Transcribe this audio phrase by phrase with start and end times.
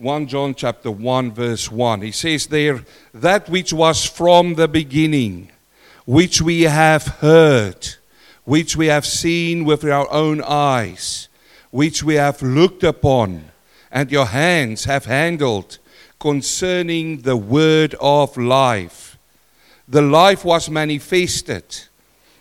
[0.00, 2.00] 1 John chapter 1 verse 1.
[2.00, 5.50] He says there, that which was from the beginning,
[6.06, 7.86] which we have heard,
[8.44, 11.28] which we have seen with our own eyes,
[11.70, 13.50] which we have looked upon,
[13.92, 15.78] and your hands have handled
[16.18, 19.18] concerning the word of life.
[19.86, 21.64] The life was manifested,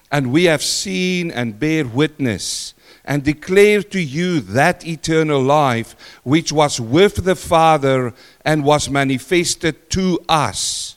[0.09, 2.73] and we have seen and bear witness
[3.09, 8.13] and declare to you that eternal life which was with the Father
[8.45, 10.95] and was manifested to us.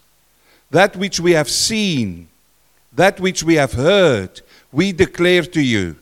[0.70, 2.28] That which we have seen,
[2.92, 5.96] that which we have heard, we declare to you,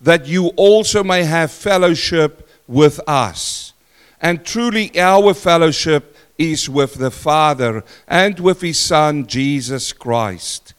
[0.00, 3.74] that you also may have fellowship with us.
[4.22, 10.72] And truly, our fellowship is with the Father and with His Son, Jesus Christ.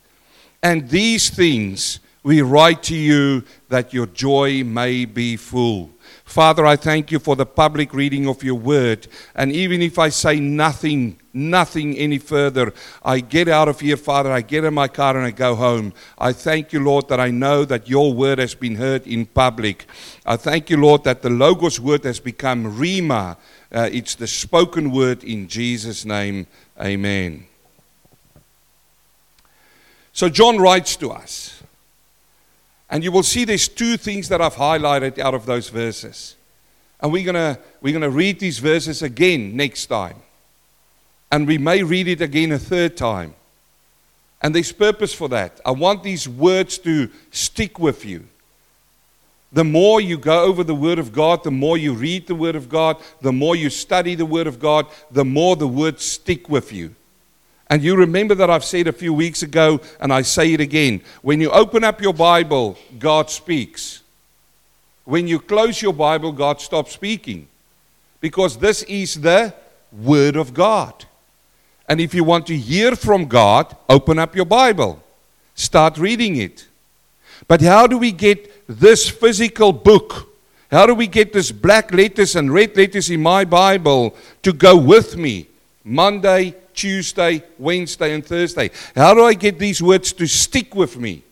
[0.64, 5.90] And these things we write to you that your joy may be full.
[6.24, 9.08] Father, I thank you for the public reading of your word.
[9.36, 14.32] And even if I say nothing, nothing any further, I get out of here, Father,
[14.32, 15.94] I get in my car and I go home.
[16.18, 19.86] I thank you, Lord, that I know that your word has been heard in public.
[20.26, 23.36] I thank you, Lord, that the Logos word has become rhema.
[23.72, 26.46] Uh, it's the spoken word in Jesus' name.
[26.80, 27.46] Amen.
[30.14, 31.61] So John writes to us.
[32.92, 36.36] And you will see there's two things that I've highlighted out of those verses.
[37.00, 40.18] And we're going we're going to read these verses again next time.
[41.32, 43.34] And we may read it again a third time.
[44.42, 45.62] And there's purpose for that.
[45.66, 48.28] I want these words to stick with you.
[49.54, 52.56] The more you go over the Word of God, the more you read the Word
[52.56, 56.50] of God, the more you study the Word of God, the more the words stick
[56.50, 56.96] with you.
[57.72, 61.02] And you remember that I've said a few weeks ago, and I say it again.
[61.22, 64.02] When you open up your Bible, God speaks.
[65.06, 67.48] When you close your Bible, God stops speaking.
[68.20, 69.54] Because this is the
[69.90, 71.06] Word of God.
[71.88, 75.02] And if you want to hear from God, open up your Bible.
[75.56, 76.68] Start reading it.
[77.48, 80.28] But how do we get this physical book?
[80.70, 84.76] How do we get this black letters and red letters in my Bible to go
[84.76, 85.48] with me
[85.84, 88.70] Monday, Tuesday, Wednesday, and Thursday.
[88.96, 91.24] How do I get these words to stick with me?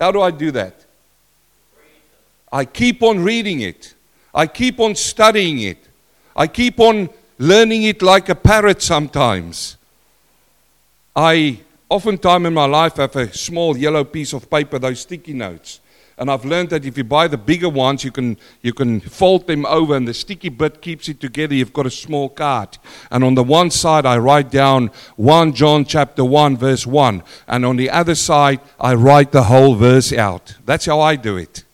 [0.00, 0.84] How do I do that?
[2.52, 3.94] I keep on reading it.
[4.34, 5.78] I keep on studying it.
[6.34, 7.08] I keep on
[7.38, 9.76] learning it like a parrot sometimes.
[11.14, 15.79] I oftentimes in my life have a small yellow piece of paper, those sticky notes.
[16.20, 19.46] And I've learned that if you buy the bigger ones, you can, you can fold
[19.46, 21.54] them over and the sticky bit keeps it together.
[21.54, 22.76] You've got a small card.
[23.10, 27.22] And on the one side, I write down 1 John chapter 1, verse 1.
[27.48, 30.56] And on the other side, I write the whole verse out.
[30.66, 31.64] That's how I do it.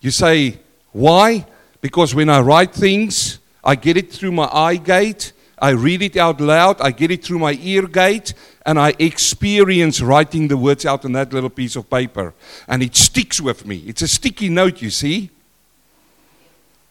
[0.00, 0.58] You say,
[0.92, 1.44] why?
[1.82, 6.16] Because when I write things, I get it through my eye gate I read it
[6.16, 8.32] out loud, I get it through my ear gate,
[8.64, 12.32] and I experience writing the words out on that little piece of paper.
[12.66, 13.84] And it sticks with me.
[13.86, 15.30] It's a sticky note, you see.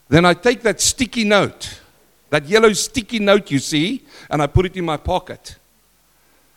[0.08, 1.82] Then I take that sticky note,
[2.30, 5.56] that yellow sticky note, you see, and I put it in my pocket.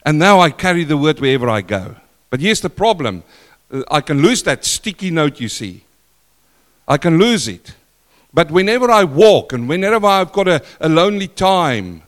[0.05, 1.97] And now I carry the word wherever I go.
[2.29, 3.23] But here's the problem
[3.91, 5.84] I can lose that sticky note, you see.
[6.87, 7.75] I can lose it.
[8.34, 12.03] But whenever I walk and whenever I've got a, a lonely time,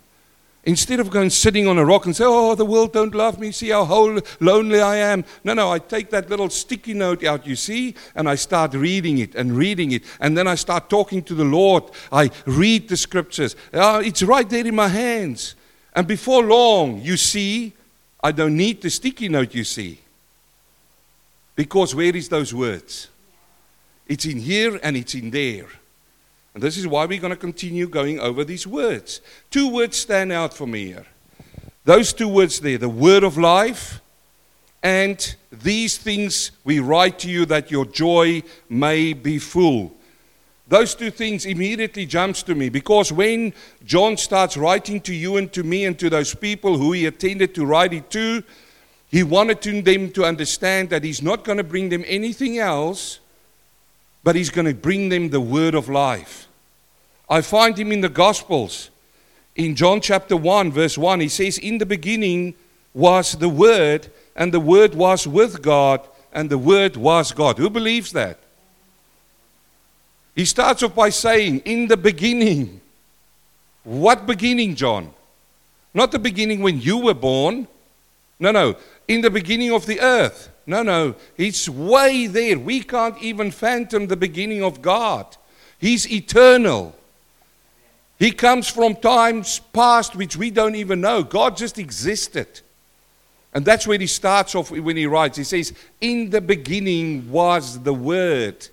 [0.65, 3.53] instead of going sitting on a rock and say, Oh, the world don't love me,
[3.53, 5.25] see how whole, lonely I am.
[5.45, 9.19] No, no, I take that little sticky note out, you see, and I start reading
[9.19, 10.03] it and reading it.
[10.21, 11.85] And then I start talking to the Lord.
[12.11, 13.57] I read the scriptures.
[13.73, 15.55] Uh, it's right there in my hands.
[15.95, 17.75] And before long, you see,
[18.23, 20.01] I don't need the sticky note, you see.
[21.55, 23.09] Because where is those words?
[24.09, 25.67] It's in here and it's in there.
[26.55, 29.21] And this is why we're going to continue going over these words.
[29.51, 31.07] Two words stand out for me here.
[31.85, 34.01] Those two words there the word of life
[34.83, 39.95] and these things we write to you that your joy may be full.
[40.67, 43.53] Those two things immediately jumps to me because when
[43.85, 47.55] John starts writing to you and to me and to those people who he intended
[47.55, 48.43] to write it to,
[49.09, 53.21] he wanted them to understand that he's not going to bring them anything else
[54.25, 56.49] but he's going to bring them the word of life.
[57.29, 58.91] I find him in the Gospels.
[59.55, 62.55] In John chapter 1, verse 1, he says, In the beginning
[62.93, 66.01] was the Word, and the Word was with God,
[66.33, 67.59] and the Word was God.
[67.59, 68.39] Who believes that?
[70.35, 72.81] He starts off by saying, In the beginning.
[73.85, 75.13] What beginning, John?
[75.93, 77.69] Not the beginning when you were born.
[78.41, 78.77] No, no.
[79.07, 80.49] In the beginning of the earth.
[80.67, 82.59] No, no, He's way there.
[82.59, 85.37] We can't even phantom the beginning of God.
[85.79, 86.95] He's eternal.
[88.19, 91.23] He comes from times past which we don't even know.
[91.23, 92.61] God just existed.
[93.53, 95.37] And that's where he starts off when he writes.
[95.39, 98.69] He says, In the beginning was the Word,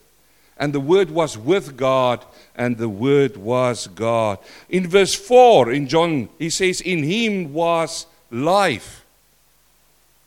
[0.57, 4.39] and the Word was with God, and the Word was God.
[4.69, 9.00] In verse 4 in John, he says, In him was life.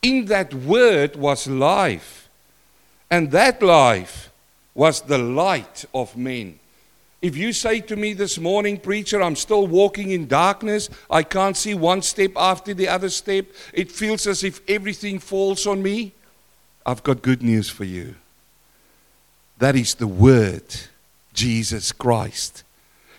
[0.05, 2.29] In that Word was life.
[3.11, 4.31] And that life
[4.75, 6.59] was the light of men.
[7.23, 11.57] If you say to me this morning, preacher, I'm still walking in darkness, I can't
[11.57, 16.13] see one step after the other step, it feels as if everything falls on me,
[16.85, 18.17] I've got good news for you.
[19.57, 20.65] That is the Word,
[21.33, 22.63] Jesus Christ.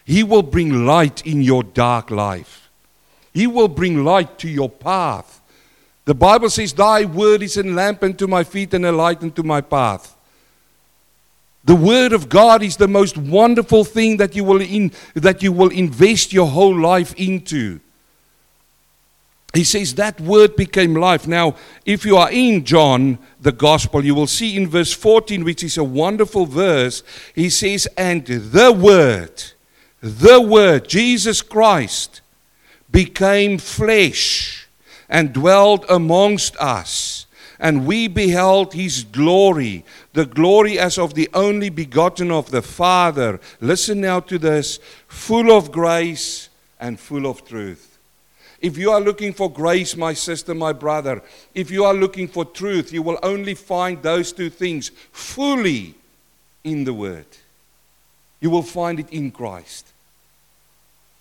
[0.05, 2.69] He will bring light in your dark life,
[3.33, 5.34] He will bring light to your path.
[6.05, 9.43] The Bible says, Thy word is a lamp unto my feet and a light unto
[9.43, 10.15] my path.
[11.65, 15.51] The Word of God is the most wonderful thing that you will, in, that you
[15.51, 17.79] will invest your whole life into.
[19.51, 21.27] He says that word became life.
[21.27, 21.55] Now,
[21.85, 25.77] if you are in John, the gospel, you will see in verse 14, which is
[25.77, 27.01] a wonderful verse,
[27.33, 29.43] he says, And the word,
[30.01, 32.21] the word, Jesus Christ,
[32.91, 34.64] became flesh
[35.09, 37.25] and dwelled amongst us
[37.59, 43.39] and we beheld his glory, the glory as of the only begotten of the Father.
[43.61, 46.49] Listen now to this full of grace
[46.79, 47.97] and full of truth.
[48.61, 51.21] If you are looking for grace, my sister, my brother,
[51.53, 55.95] if you are looking for truth, you will only find those two things fully
[56.63, 57.27] in the Word.
[58.39, 59.87] You will find it in Christ.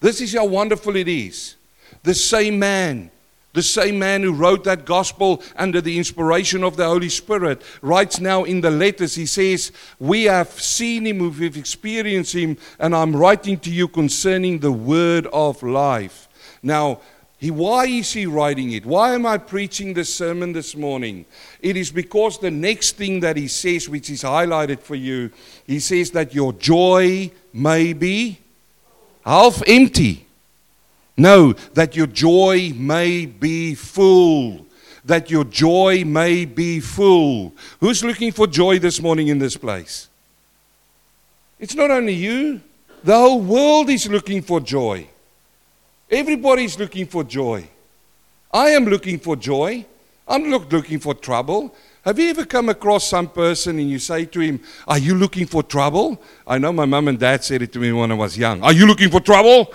[0.00, 1.56] This is how wonderful it is.
[2.02, 3.10] The same man
[3.54, 8.20] the same man who wrote that gospel under the inspiration of the Holy Spirit writes
[8.20, 13.16] now in the letters, he says, We have seen him, we've experienced him, and I'm
[13.16, 16.28] writing to you concerning the word of life.
[16.62, 17.00] Now,
[17.38, 18.84] he, why is he writing it?
[18.86, 21.24] Why am I preaching this sermon this morning?
[21.60, 25.30] It is because the next thing that he says, which is highlighted for you,
[25.66, 28.38] he says that your joy may be
[29.24, 30.23] half empty.
[31.16, 34.66] No, that your joy may be full.
[35.04, 37.52] That your joy may be full.
[37.80, 40.08] Who's looking for joy this morning in this place?
[41.60, 42.60] It's not only you,
[43.04, 45.06] the whole world is looking for joy.
[46.10, 47.68] Everybody's looking for joy.
[48.52, 49.84] I am looking for joy.
[50.26, 51.74] I'm not looking for trouble.
[52.04, 55.46] Have you ever come across some person and you say to him, Are you looking
[55.46, 56.20] for trouble?
[56.46, 58.62] I know my mom and dad said it to me when I was young.
[58.62, 59.72] Are you looking for trouble?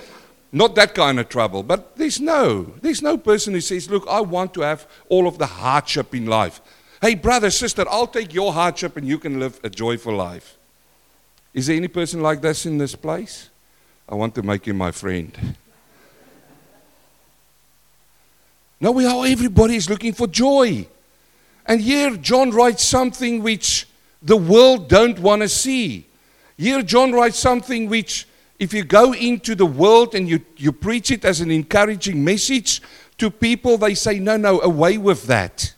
[0.51, 4.21] Not that kind of trouble, but there's no, there's no person who says, Look, I
[4.21, 6.59] want to have all of the hardship in life.
[7.01, 10.57] Hey, brother, sister, I'll take your hardship and you can live a joyful life.
[11.53, 13.49] Is there any person like this in this place?
[14.07, 15.55] I want to make you my friend.
[18.81, 20.87] No, we are, everybody is looking for joy.
[21.65, 23.89] And here John writes something which
[24.21, 26.07] the world don't want to see.
[26.57, 28.25] Here John writes something which
[28.59, 32.81] if you go into the world and you, you preach it as an encouraging message
[33.17, 35.73] to people, they say, no, no, away with that.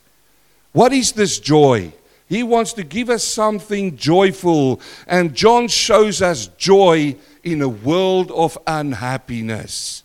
[0.73, 1.93] What is this joy?
[2.27, 4.81] He wants to give us something joyful.
[5.05, 10.03] And John shows us joy in a world of unhappiness.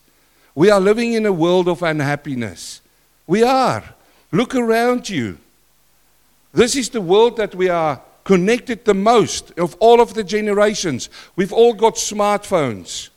[0.54, 2.80] We are living in a world of unhappiness.
[3.26, 3.84] We are.
[4.32, 5.38] Look around you.
[6.52, 11.08] This is the world that we are connected the most of all of the generations.
[11.36, 13.10] We've all got smartphones,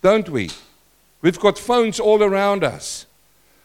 [0.00, 0.48] don't we?
[1.20, 3.04] We've got phones all around us.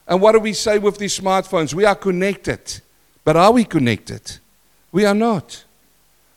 [0.06, 1.74] And what do we say with these smartphones?
[1.74, 2.82] We are connected.
[3.24, 4.40] But are we connected?
[4.92, 5.64] We are not.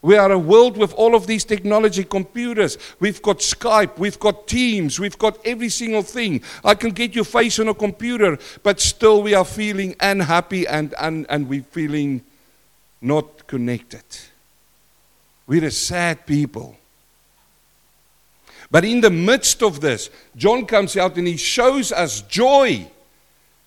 [0.03, 2.79] We are a world with all of these technology computers.
[3.01, 6.43] We've got Skype, we've got Teams, we've got every single thing.
[6.63, 10.95] I can get your face on a computer, but still we are feeling unhappy and,
[11.01, 12.23] and, and we're feeling
[13.01, 14.05] not connected.
[15.47, 16.77] We're a sad people.
[18.71, 22.91] But in the midst of this, John comes out and he shows us joy.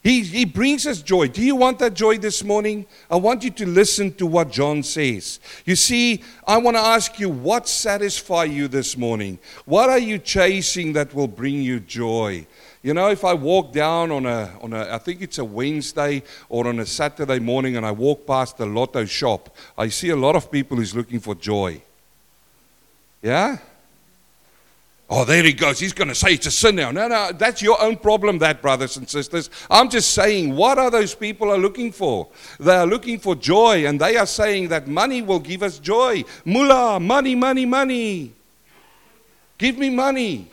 [0.04, 1.28] He, he brings us joy.
[1.28, 2.86] Do you want that joy this morning?
[3.12, 5.40] I want you to listen to what John says.
[5.66, 9.38] You see, I want to ask you what satisfies you this morning?
[9.66, 12.48] What are you chasing that will bring you joy?
[12.84, 16.24] You know, if I walk down on a, on a, I think it's a Wednesday
[16.48, 20.16] or on a Saturday morning and I walk past the lotto shop, I see a
[20.16, 21.82] lot of people who's looking for joy.
[23.22, 23.58] Yeah?
[25.10, 25.80] Oh, there he goes.
[25.80, 26.92] He's going to say it's a sin now.
[26.92, 29.50] No, no, that's your own problem, that, brothers and sisters.
[29.70, 32.28] I'm just saying, what are those people are looking for?
[32.60, 36.26] They are looking for joy, and they are saying that money will give us joy.
[36.44, 38.34] Mullah, money, money, money.
[39.58, 40.50] Give me money.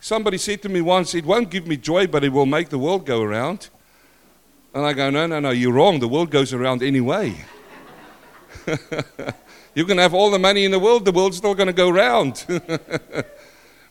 [0.00, 2.78] Somebody said to me once, It won't give me joy, but it will make the
[2.78, 3.68] world go around.
[4.74, 6.00] And I go, No, no, no, you're wrong.
[6.00, 7.36] The world goes around anyway.
[9.74, 11.90] you can have all the money in the world, the world's still going to go
[11.90, 12.44] round.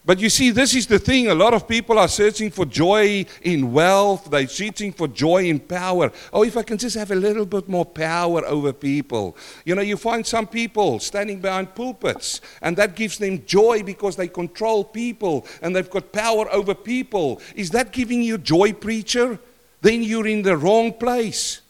[0.05, 1.27] But you see, this is the thing.
[1.27, 4.29] A lot of people are searching for joy in wealth.
[4.31, 6.11] They're searching for joy in power.
[6.33, 9.35] Oh, if I can just have a little bit more power over people.
[9.65, 14.15] You know, you find some people standing behind pulpits, and that gives them joy because
[14.15, 17.41] they control people and they've got power over people.
[17.55, 19.37] Is that giving you joy, preacher?
[19.81, 21.61] Then you're in the wrong place.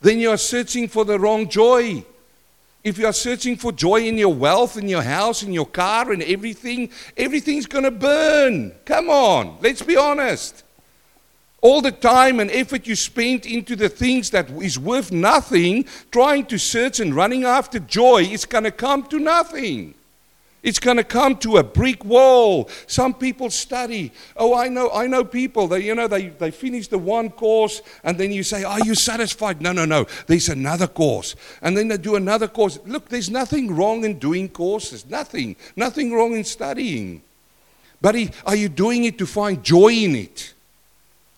[0.00, 2.04] Then you're searching for the wrong joy.
[2.86, 6.12] If you are searching for joy in your wealth, in your house, in your car,
[6.12, 8.70] and everything, everything's going to burn.
[8.84, 10.62] Come on, let's be honest.
[11.60, 16.46] All the time and effort you spend into the things that is worth nothing, trying
[16.46, 19.94] to search and running after joy, is going to come to nothing.
[20.62, 22.68] It's going to come to a brick wall.
[22.86, 24.10] Some people study.
[24.36, 25.68] Oh, I know, I know people.
[25.68, 28.94] They, you know, they, they finish the one course and then you say, Are you
[28.94, 29.62] satisfied?
[29.62, 30.06] No, no, no.
[30.26, 31.36] There's another course.
[31.62, 32.80] And then they do another course.
[32.84, 35.06] Look, there's nothing wrong in doing courses.
[35.06, 35.54] Nothing.
[35.76, 37.22] Nothing wrong in studying.
[38.00, 40.54] But are you doing it to find joy in it?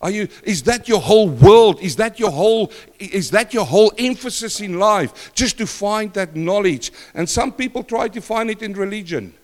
[0.00, 1.80] Are you, is that your whole world?
[1.80, 5.32] Is that your whole, is that your whole emphasis in life?
[5.34, 6.92] Just to find that knowledge.
[7.14, 9.34] And some people try to find it in religion.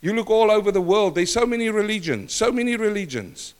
[0.00, 3.54] You look all over the world, there's so many religions, so many religions.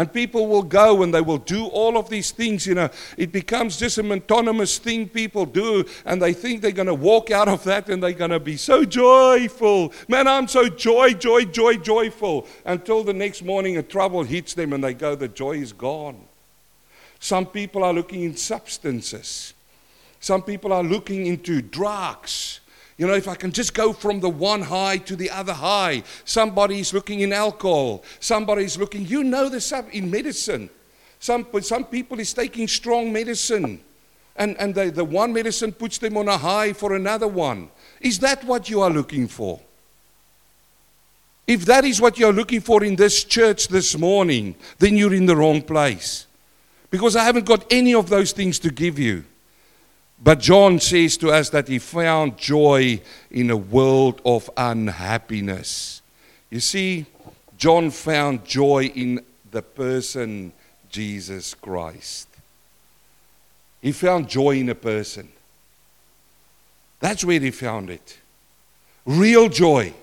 [0.00, 2.66] And people will go and they will do all of these things.
[2.66, 2.88] You know,
[3.18, 7.30] it becomes just an autonomous thing people do, and they think they're going to walk
[7.30, 9.92] out of that and they're going to be so joyful.
[10.08, 12.46] Man, I'm so joy, joy, joy, joyful.
[12.64, 16.18] Until the next morning, a trouble hits them and they go, the joy is gone.
[17.18, 19.52] Some people are looking in substances.
[20.18, 22.59] Some people are looking into drugs.
[23.00, 26.02] You know, if I can just go from the one high to the other high.
[26.26, 28.04] Somebody's looking in alcohol.
[28.20, 30.68] Somebody's looking, you know this in medicine.
[31.18, 33.80] Some, some people is taking strong medicine.
[34.36, 37.70] And, and they, the one medicine puts them on a high for another one.
[38.02, 39.58] Is that what you are looking for?
[41.46, 45.24] If that is what you're looking for in this church this morning, then you're in
[45.24, 46.26] the wrong place.
[46.90, 49.24] Because I haven't got any of those things to give you.
[50.22, 53.00] But John says to us that he found joy
[53.30, 56.02] in a world of unhappiness.
[56.50, 57.06] You see,
[57.56, 60.52] John found joy in the person
[60.90, 62.28] Jesus Christ.
[63.80, 65.30] He found joy in a person.
[66.98, 68.18] That's where he found it.
[69.06, 69.94] Real joy.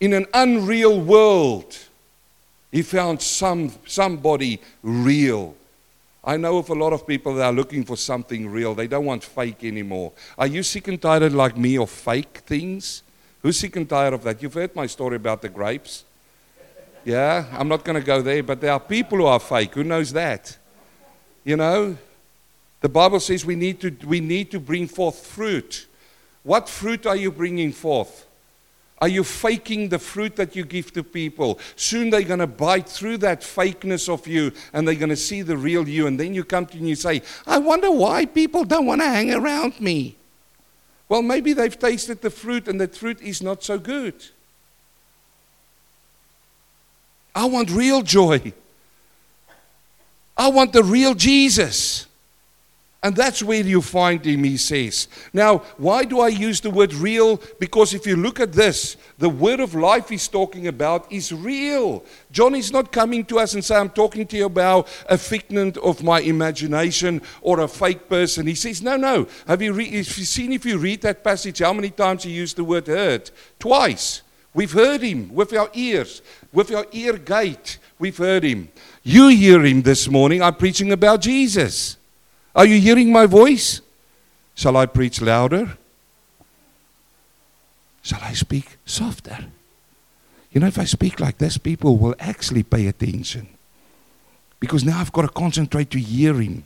[0.00, 1.78] In an unreal world,
[2.72, 5.54] he found some, somebody real
[6.22, 8.74] I know of a lot of people that are looking for something real.
[8.74, 10.12] They don't want fake anymore.
[10.36, 13.02] Are you sick and tired like me of fake things?
[13.42, 14.42] Who's sick and tired of that?
[14.42, 16.04] You've heard my story about the grapes.
[17.04, 19.74] Yeah, I'm not going to go there, but there are people who are fake.
[19.74, 20.58] Who knows that?
[21.42, 21.96] You know,
[22.82, 25.86] the Bible says we need to, we need to bring forth fruit.
[26.42, 28.26] What fruit are you bringing forth?
[29.00, 31.58] Are you faking the fruit that you give to people?
[31.74, 35.40] Soon they're going to bite through that fakeness of you and they're going to see
[35.40, 36.06] the real you.
[36.06, 39.08] And then you come to and you say, I wonder why people don't want to
[39.08, 40.16] hang around me.
[41.08, 44.14] Well, maybe they've tasted the fruit and the fruit is not so good.
[47.34, 48.52] I want real joy.
[50.36, 52.06] I want the real Jesus.
[53.02, 55.08] And that's where you find him, he says.
[55.32, 57.40] Now, why do I use the word real?
[57.58, 62.04] Because if you look at this, the word of life he's talking about is real.
[62.30, 65.78] John is not coming to us and saying, I'm talking to you about a figment
[65.78, 68.46] of my imagination or a fake person.
[68.46, 69.26] He says, No, no.
[69.46, 72.30] Have you, re- have you seen if you read that passage how many times he
[72.30, 73.30] used the word heard?
[73.58, 74.20] Twice.
[74.52, 76.20] We've heard him with our ears,
[76.52, 77.78] with our ear gate.
[77.98, 78.68] We've heard him.
[79.02, 80.42] You hear him this morning.
[80.42, 81.96] I'm preaching about Jesus.
[82.54, 83.80] Are you hearing my voice?
[84.54, 85.76] Shall I preach louder?
[88.02, 89.38] Shall I speak softer?
[90.52, 93.48] You know, if I speak like this, people will actually pay attention.
[94.58, 96.64] Because now I've got to concentrate to hear him.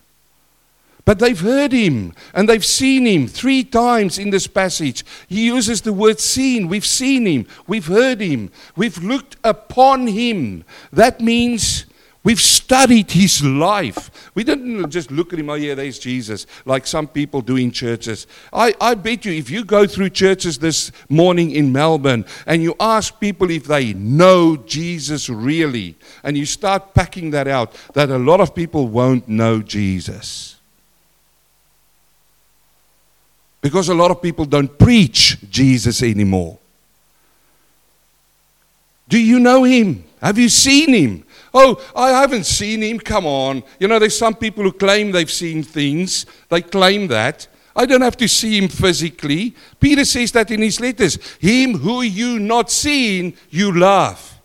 [1.04, 5.04] But they've heard him and they've seen him three times in this passage.
[5.28, 6.68] He uses the word seen.
[6.68, 7.46] We've seen him.
[7.66, 8.50] We've heard him.
[8.74, 10.64] We've looked upon him.
[10.92, 11.84] That means
[12.25, 14.31] We've studied his life.
[14.35, 17.71] We didn't just look at him, oh, yeah, there's Jesus, like some people do in
[17.71, 18.26] churches.
[18.50, 22.75] I, I bet you, if you go through churches this morning in Melbourne and you
[22.81, 28.19] ask people if they know Jesus really, and you start packing that out, that a
[28.19, 30.57] lot of people won't know Jesus.
[33.61, 36.59] Because a lot of people don't preach Jesus anymore.
[39.11, 40.03] Do you know him?
[40.25, 41.25] Have you seen him?
[41.52, 42.99] Oh, I haven't seen him.
[42.99, 43.62] Come on.
[43.78, 46.25] You know, there's some people who claim they've seen things.
[46.49, 47.47] They claim that.
[47.76, 49.54] I don't have to see him physically.
[49.78, 51.19] Peter says that in his letters.
[51.38, 54.40] Him who you not seen, you love.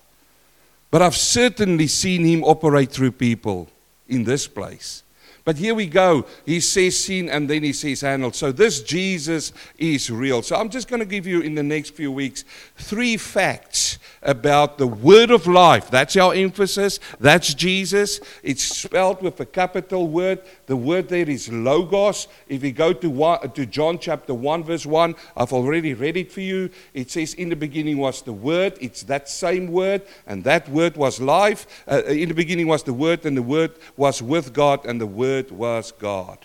[0.92, 3.70] But I've certainly seen him operate through people
[4.10, 5.04] in this place.
[5.50, 6.28] But here we go.
[6.46, 8.36] He says seen and then he says handled.
[8.36, 10.44] So this Jesus is real.
[10.44, 14.78] So I'm just going to give you in the next few weeks three facts about
[14.78, 15.90] the word of life.
[15.90, 17.00] That's our emphasis.
[17.20, 18.20] That's Jesus.
[18.44, 20.44] It's spelled with a capital word.
[20.70, 22.28] The word there is logos.
[22.48, 26.32] If you go to, one, to John chapter 1, verse 1, I've already read it
[26.32, 26.70] for you.
[26.94, 28.78] It says, In the beginning was the word.
[28.80, 31.66] It's that same word, and that word was life.
[31.90, 35.08] Uh, in the beginning was the word, and the word was with God, and the
[35.08, 36.38] word was God.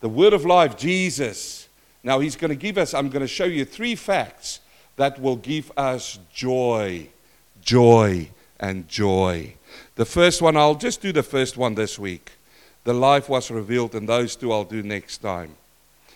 [0.00, 1.68] The word of life, Jesus.
[2.02, 4.58] Now, he's going to give us, I'm going to show you three facts
[4.96, 7.06] that will give us joy,
[7.62, 9.54] joy, and joy.
[9.94, 12.32] The first one, I'll just do the first one this week
[12.84, 15.54] the life was revealed, and those two I'll do next time.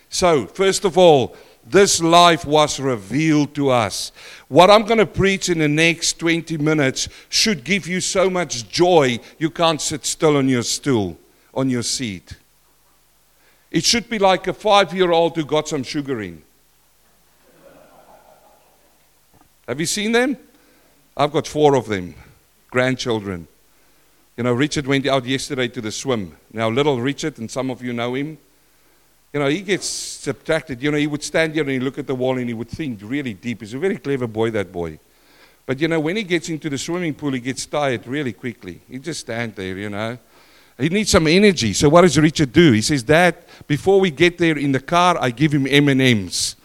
[0.09, 4.13] So, first of all, this life was revealed to us.
[4.49, 8.69] What I'm going to preach in the next 20 minutes should give you so much
[8.69, 11.19] joy you can't sit still on your stool,
[11.55, 12.37] on your seat.
[13.71, 16.43] It should be like a five year old who got some sugar in.
[19.67, 20.37] Have you seen them?
[21.17, 22.15] I've got four of them,
[22.71, 23.49] grandchildren.
[24.37, 26.37] You know, Richard went out yesterday to the swim.
[26.53, 28.37] Now, little Richard, and some of you know him,
[29.33, 30.83] you know, he gets subtracted.
[30.83, 32.69] You know, he would stand here and he look at the wall and he would
[32.69, 33.61] think really deep.
[33.61, 34.99] He's a very clever boy, that boy.
[35.67, 38.81] But, you know, when he gets into the swimming pool, he gets tired really quickly.
[38.89, 40.19] He just stand there, you know.
[40.79, 41.73] He needs some energy.
[41.73, 42.73] So what does Richard do?
[42.73, 43.37] He says, Dad,
[43.67, 46.57] before we get there in the car, I give him M&Ms.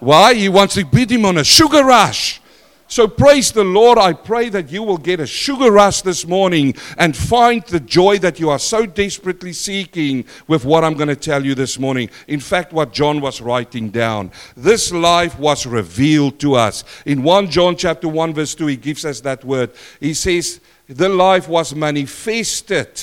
[0.00, 0.34] Why?
[0.34, 2.40] He wants to beat him on a sugar rush.
[2.88, 3.98] So praise the Lord.
[3.98, 8.18] I pray that you will get a sugar rush this morning and find the joy
[8.18, 12.10] that you are so desperately seeking with what I'm going to tell you this morning.
[12.28, 14.30] In fact, what John was writing down.
[14.56, 16.84] This life was revealed to us.
[17.04, 19.72] In 1 John chapter 1 verse 2 he gives us that word.
[19.98, 23.00] He says, "The life was manifested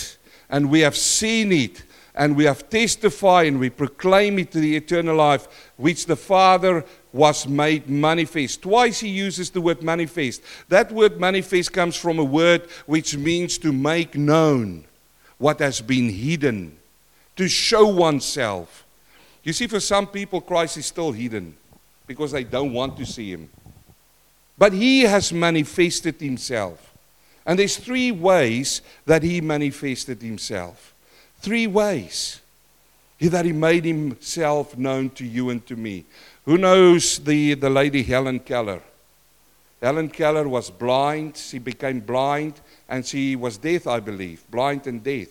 [0.50, 1.84] and we have seen it."
[2.16, 6.86] and we have testified and we proclaim it to the eternal life which the Father
[7.14, 8.64] was made manifest.
[8.64, 10.42] Twice he uses the word manifest.
[10.68, 14.84] That word manifest comes from a word which means to make known
[15.38, 16.76] what has been hidden,
[17.36, 18.86] to show oneself.
[19.44, 21.56] You see, for some people, Christ is still hidden
[22.08, 23.50] because they don't want to see him.
[24.58, 26.94] But he has manifested himself.
[27.46, 30.94] And there's three ways that he manifested himself.
[31.40, 32.40] Three ways
[33.20, 36.06] that he made himself known to you and to me.
[36.46, 38.82] Who knows the, the lady Helen Keller?
[39.82, 41.38] Helen Keller was blind.
[41.38, 45.28] She became blind and she was deaf, I believe, blind and deaf.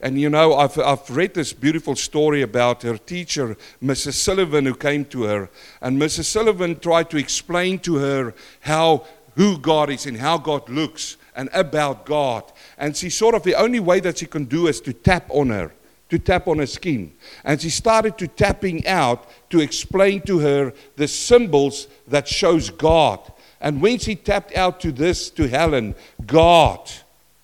[0.00, 4.14] And you know, I've, I've read this beautiful story about her teacher, Mrs.
[4.14, 5.50] Sullivan, who came to her.
[5.80, 6.26] And Mrs.
[6.26, 11.48] Sullivan tried to explain to her how who God is and how God looks and
[11.52, 12.44] about God.
[12.76, 15.50] And she sort of, the only way that she can do is to tap on
[15.50, 15.72] her
[16.10, 17.12] to tap on her skin.
[17.44, 23.20] And she started to tapping out to explain to her the symbols that shows God.
[23.60, 25.94] And when she tapped out to this, to Helen,
[26.26, 26.90] God,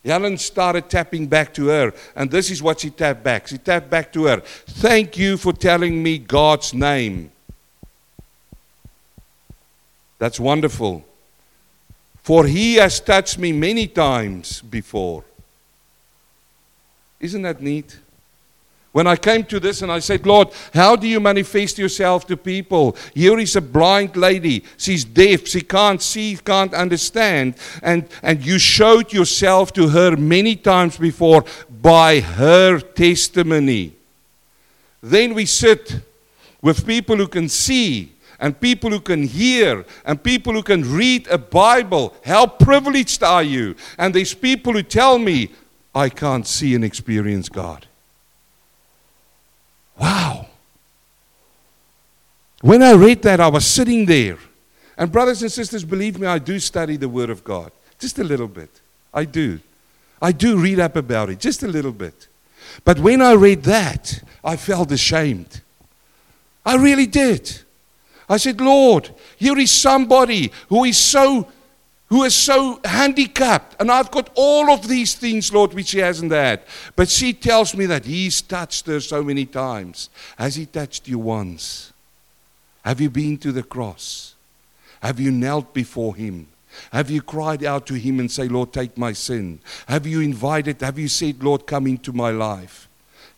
[0.04, 1.92] Helen started tapping back to her.
[2.14, 3.48] And this is what she tapped back.
[3.48, 4.40] She tapped back to her.
[4.40, 7.32] Thank you for telling me God's name.
[10.18, 11.04] That's wonderful.
[12.22, 15.24] For he has touched me many times before.
[17.20, 17.98] Isn't that neat?
[18.94, 22.36] When I came to this and I said, Lord, how do you manifest yourself to
[22.36, 22.96] people?
[23.12, 24.62] Here is a blind lady.
[24.76, 25.48] She's deaf.
[25.48, 27.56] She can't see, can't understand.
[27.82, 31.44] And, and you showed yourself to her many times before
[31.82, 33.96] by her testimony.
[35.02, 35.98] Then we sit
[36.62, 41.26] with people who can see and people who can hear and people who can read
[41.26, 42.14] a Bible.
[42.24, 43.74] How privileged are you?
[43.98, 45.50] And these people who tell me,
[45.96, 47.88] I can't see and experience God.
[49.98, 50.46] Wow.
[52.60, 54.38] When I read that, I was sitting there.
[54.96, 57.72] And, brothers and sisters, believe me, I do study the Word of God.
[57.98, 58.70] Just a little bit.
[59.12, 59.60] I do.
[60.22, 62.28] I do read up about it, just a little bit.
[62.84, 65.60] But when I read that, I felt ashamed.
[66.64, 67.60] I really did.
[68.28, 71.46] I said, Lord, here is somebody who is so
[72.08, 73.76] who is so handicapped.
[73.80, 76.62] And I've got all of these things, Lord, which he hasn't had.
[76.96, 80.10] But she tells me that he's touched her so many times.
[80.36, 81.92] Has he touched you once?
[82.84, 84.34] Have you been to the cross?
[85.02, 86.46] Have you knelt before Him?
[86.90, 89.58] Have you cried out to Him and say, Lord, take my sin?
[89.86, 92.88] Have you invited, have you said, Lord, come into my life?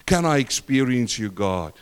[0.07, 1.73] Can I experience you, God?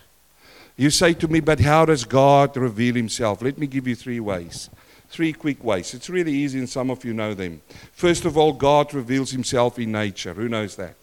[0.77, 3.43] You say to me, but how does God reveal Himself?
[3.43, 4.71] Let me give you three ways.
[5.15, 5.95] Three quick ways.
[5.95, 7.63] It's really easy, and some of you know them.
[7.93, 10.35] First of all, God reveals Himself in nature.
[10.35, 10.97] Who knows that?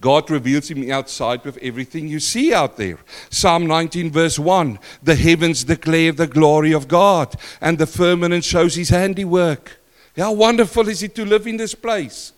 [0.00, 2.98] God reveals him outside with everything you see out there.
[3.30, 8.74] Psalm 19, verse 1 The heavens declare the glory of God, and the firmament shows
[8.74, 9.78] his handiwork.
[10.16, 12.32] How wonderful is it to live in this place?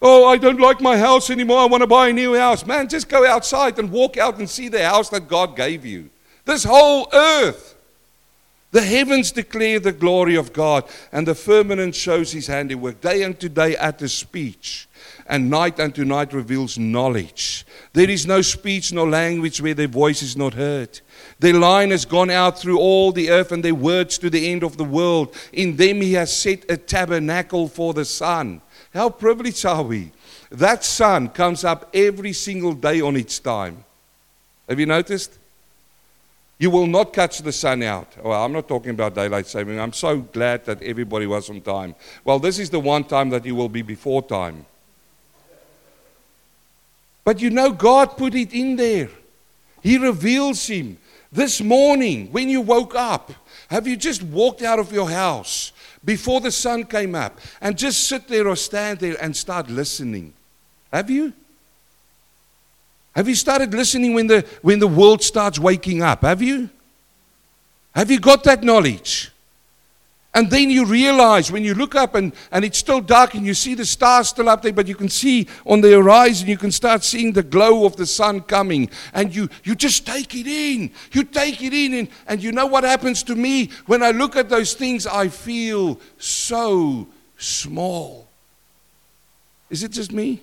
[0.00, 1.58] Oh, I don't like my house anymore.
[1.58, 2.64] I want to buy a new house.
[2.64, 6.08] Man, just go outside and walk out and see the house that God gave you.
[6.44, 7.75] This whole earth.
[8.76, 13.00] The heavens declare the glory of God, and the firmament shows his handiwork.
[13.00, 14.86] Day unto day his speech
[15.26, 17.64] and night unto night reveals knowledge.
[17.94, 21.00] There is no speech nor language where their voice is not heard.
[21.38, 24.62] Their line has gone out through all the earth, and their words to the end
[24.62, 25.34] of the world.
[25.54, 28.60] In them he has set a tabernacle for the sun.
[28.92, 30.12] How privileged are we?
[30.50, 33.86] That sun comes up every single day on its time.
[34.68, 35.38] Have you noticed?
[36.58, 38.08] You will not catch the sun out.
[38.22, 39.78] Well, I'm not talking about daylight saving.
[39.78, 41.94] I'm so glad that everybody was on time.
[42.24, 44.64] Well, this is the one time that you will be before time.
[47.24, 49.10] But you know, God put it in there.
[49.82, 50.98] He reveals Him.
[51.30, 53.32] This morning, when you woke up,
[53.68, 55.72] have you just walked out of your house
[56.04, 60.32] before the sun came up and just sit there or stand there and start listening?
[60.92, 61.32] Have you?
[63.16, 66.20] Have you started listening when the, when the world starts waking up?
[66.20, 66.68] Have you?
[67.94, 69.32] Have you got that knowledge?
[70.34, 73.54] And then you realize when you look up and, and it's still dark and you
[73.54, 76.70] see the stars still up there, but you can see on the horizon, you can
[76.70, 78.90] start seeing the glow of the sun coming.
[79.14, 80.90] And you, you just take it in.
[81.12, 81.94] You take it in.
[81.94, 83.70] And, and you know what happens to me?
[83.86, 87.06] When I look at those things, I feel so
[87.38, 88.28] small.
[89.70, 90.42] Is it just me?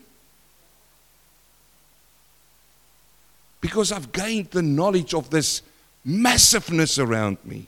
[3.64, 5.62] Because I've gained the knowledge of this
[6.04, 7.68] massiveness around me.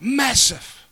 [0.00, 0.84] Massive.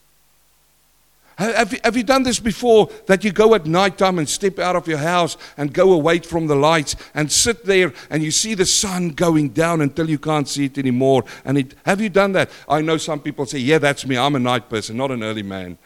[1.37, 4.61] Have you, have you done this before that you go at night time and step
[4.61, 8.31] out of your house and go away from the lights and sit there and you
[8.31, 11.25] see the sun going down until you can't see it anymore?
[11.44, 12.51] And it, have you done that?
[12.68, 14.16] I know some people say, Yeah, that's me.
[14.16, 15.77] I'm a night person, not an early man.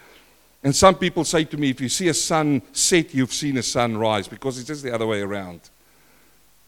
[0.62, 3.62] And some people say to me, If you see a sun set, you've seen a
[3.62, 5.62] sun rise because it's just the other way around.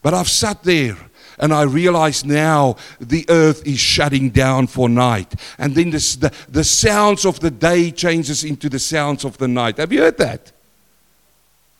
[0.01, 0.97] But I've sat there
[1.37, 5.33] and I realize now the earth is shutting down for night.
[5.57, 9.47] And then this, the, the sounds of the day changes into the sounds of the
[9.47, 9.77] night.
[9.77, 10.51] Have you heard that?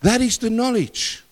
[0.00, 1.22] That is the knowledge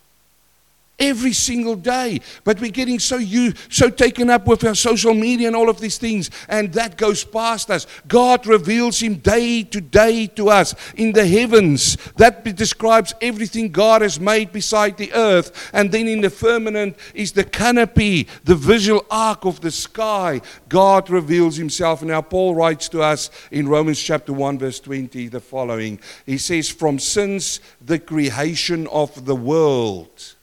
[1.01, 2.21] every single day.
[2.45, 5.81] But we're getting so you so taken up with our social media and all of
[5.81, 7.87] these things, and that goes past us.
[8.07, 11.97] God reveals Him day to day to us in the heavens.
[12.17, 17.33] That describes everything God has made beside the earth, and then in the firmament is
[17.33, 20.43] the canopy, the visual arc of the sky.
[20.69, 22.03] God reveals Himself.
[22.03, 26.01] Now Paul writes to us in Romans chapter one verse twenty the following.
[26.27, 30.37] He says, "From since the creation of the world."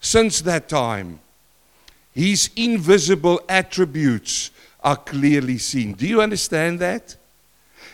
[0.00, 1.20] Since that time,
[2.14, 4.50] his invisible attributes
[4.82, 5.92] are clearly seen.
[5.92, 7.16] Do you understand that?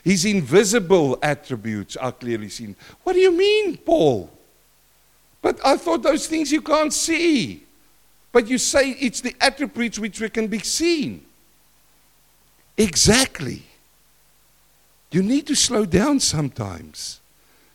[0.04, 2.76] His invisible attributes are clearly seen.
[3.02, 4.30] What do you mean, Paul?
[5.40, 7.64] But I thought those things you can't see.
[8.30, 11.24] But you say it's the attributes which can be seen.
[12.76, 13.62] Exactly.
[15.10, 17.20] You need to slow down sometimes.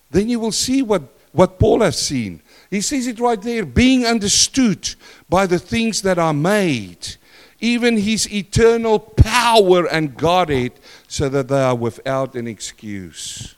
[0.09, 2.41] Then you will see what, what Paul has seen.
[2.69, 4.95] He says it right there being understood
[5.29, 7.15] by the things that are made,
[7.59, 10.73] even his eternal power and Godhead,
[11.07, 13.55] so that they are without an excuse.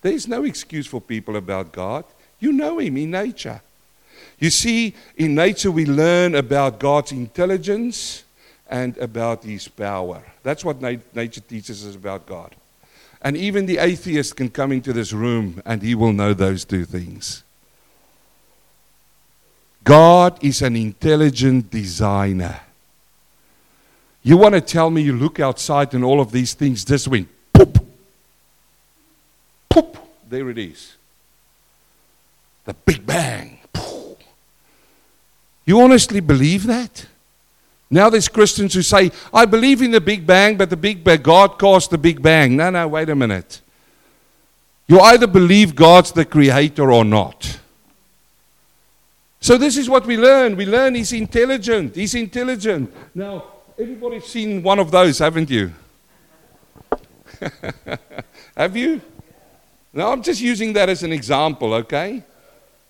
[0.00, 2.04] There is no excuse for people about God.
[2.40, 3.60] You know him in nature.
[4.38, 8.24] You see, in nature, we learn about God's intelligence
[8.68, 10.24] and about his power.
[10.42, 12.56] That's what nature teaches us about God.
[13.20, 16.84] And even the atheist can come into this room and he will know those two
[16.84, 17.44] things.
[19.84, 22.60] God is an intelligent designer.
[24.22, 27.28] You want to tell me you look outside and all of these things just went
[27.52, 27.84] poop,
[29.68, 30.94] poop, there it is.
[32.64, 33.58] The Big Bang.
[35.64, 37.06] You honestly believe that?
[37.90, 41.22] Now there's Christians who say, I believe in the Big Bang, but the Big Bang,
[41.22, 42.56] God caused the Big Bang.
[42.56, 43.60] No, no, wait a minute.
[44.86, 47.58] You either believe God's the creator or not.
[49.42, 50.56] So this is what we learn.
[50.56, 51.94] We learn he's intelligent.
[51.96, 52.90] He's intelligent.
[53.14, 53.44] Now,
[53.78, 55.72] Everybody's seen one of those, haven't you?
[58.56, 59.00] Have you?
[59.92, 62.22] No, I'm just using that as an example, okay?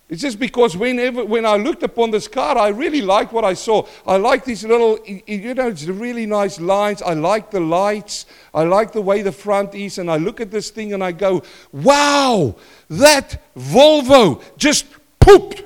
[0.08, 3.54] It's just because whenever when I looked upon this car, I really liked what I
[3.54, 3.86] saw.
[4.06, 7.00] I like these little, you know, it's really nice lines.
[7.00, 8.26] I like the lights.
[8.52, 9.96] I like the way the front is.
[9.96, 12.56] And I look at this thing and I go, wow,
[12.90, 14.84] that Volvo just
[15.20, 15.62] pooped,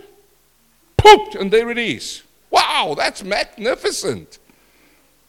[1.38, 2.22] and there it is.
[2.50, 4.38] Wow, that's magnificent.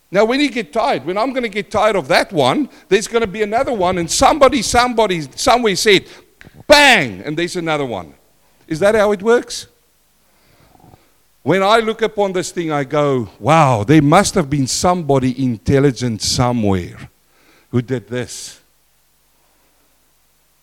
[0.10, 3.08] Now, when you get tired, when I'm going to get tired of that one, there's
[3.08, 6.06] going to be another one, and somebody, somebody, somewhere said,
[6.66, 8.14] bang, and there's another one.
[8.68, 9.68] Is that how it works?
[11.44, 16.22] When I look upon this thing, I go, wow, there must have been somebody intelligent
[16.22, 16.98] somewhere
[17.72, 18.60] who did this.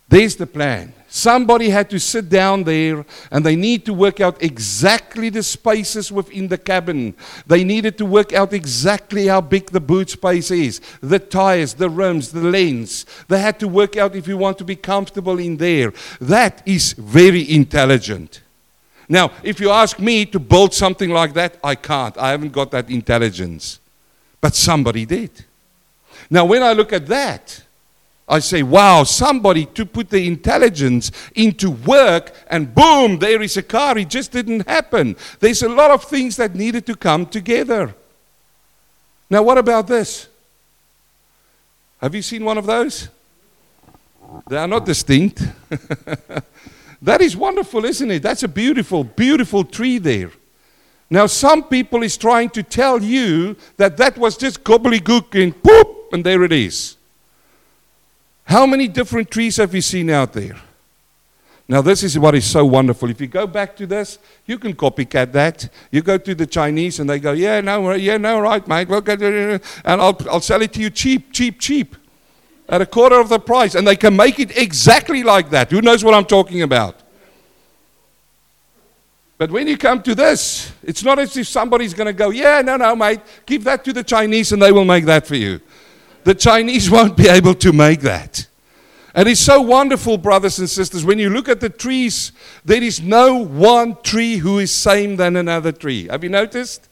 [0.09, 0.93] There's the plan.
[1.17, 6.11] Somebody had to sit down there and they need to work out exactly the spaces
[6.11, 7.15] within the cabin.
[7.47, 11.89] They needed to work out exactly how big the boot space is, the tires, the
[11.89, 13.07] rims, the lens.
[13.29, 15.93] They had to work out if you want to be comfortable in there.
[16.21, 18.43] That is very intelligent.
[19.09, 22.19] Now, if you ask me to build something like that, I can't.
[22.19, 23.79] I haven't got that intelligence.
[24.41, 25.31] But somebody did.
[26.29, 27.63] Now, when I look at that,
[28.27, 33.63] I say, wow, somebody to put the intelligence into work, and boom, there is a
[33.63, 33.99] car.
[33.99, 35.17] It just didn't happen.
[35.41, 37.95] There's a lot of things that needed to come together.
[39.29, 40.29] Now, what about this?
[42.01, 43.09] Have you seen one of those?
[44.49, 45.43] They are not distinct.
[47.03, 48.23] that is wonderful, isn't it?
[48.23, 50.31] That's a beautiful, beautiful tree there.
[51.11, 56.09] Now, some people is trying to tell you that that was just gobbledygook and poop,
[56.13, 56.97] and there it is.
[58.45, 60.57] How many different trees have you seen out there?
[61.67, 63.09] Now, this is what is so wonderful.
[63.09, 65.71] If you go back to this, you can copycat that.
[65.91, 68.89] You go to the Chinese and they go, Yeah, no, uh, yeah, no, right, mate.
[68.89, 71.97] We'll get it, uh, uh, and I'll, I'll sell it to you cheap, cheap, cheap,
[72.69, 73.75] at a quarter of the price.
[73.75, 75.71] And they can make it exactly like that.
[75.71, 77.01] Who knows what I'm talking about?
[79.39, 82.61] But when you come to this, it's not as if somebody's going to go, Yeah,
[82.61, 85.63] no, no, mate, give that to the Chinese and they will make that for you.
[86.25, 88.47] The Chinese won't be able to make that.
[89.15, 92.33] And it's so wonderful, brothers and sisters, when you look at the trees,
[92.65, 96.09] there is no one tree who is same than another tree.
[96.09, 96.89] Have you noticed?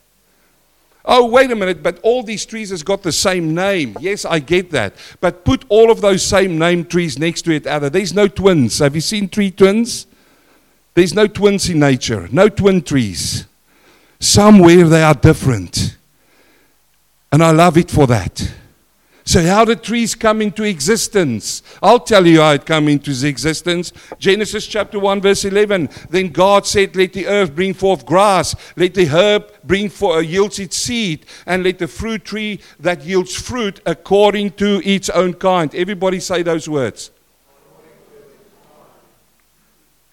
[1.04, 3.96] Oh, wait a minute, but all these trees has got the same name.
[3.98, 4.94] Yes, I get that.
[5.20, 7.90] But put all of those same name trees next to each other.
[7.90, 8.78] There's no twins.
[8.78, 10.06] Have you seen tree twins?
[10.94, 13.46] There's no twins in nature, no twin trees.
[14.20, 15.96] Somewhere they are different.
[17.32, 18.52] And I love it for that.
[19.24, 21.62] So, how did trees come into existence?
[21.80, 23.92] I'll tell you how it came into existence.
[24.18, 25.90] Genesis chapter 1, verse 11.
[26.10, 30.20] Then God said, Let the earth bring forth grass, let the herb bring forth, uh,
[30.20, 35.34] yields its seed, and let the fruit tree that yields fruit according to its own
[35.34, 35.72] kind.
[35.72, 37.12] Everybody say those words.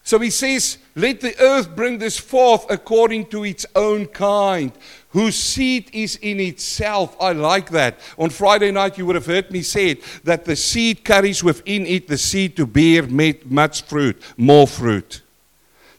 [0.09, 4.71] So he says, Let the earth bring this forth according to its own kind,
[5.09, 7.15] whose seed is in itself.
[7.19, 7.99] I like that.
[8.17, 11.85] On Friday night, you would have heard me say it, that the seed carries within
[11.85, 13.03] it the seed to bear
[13.45, 15.21] much fruit, more fruit.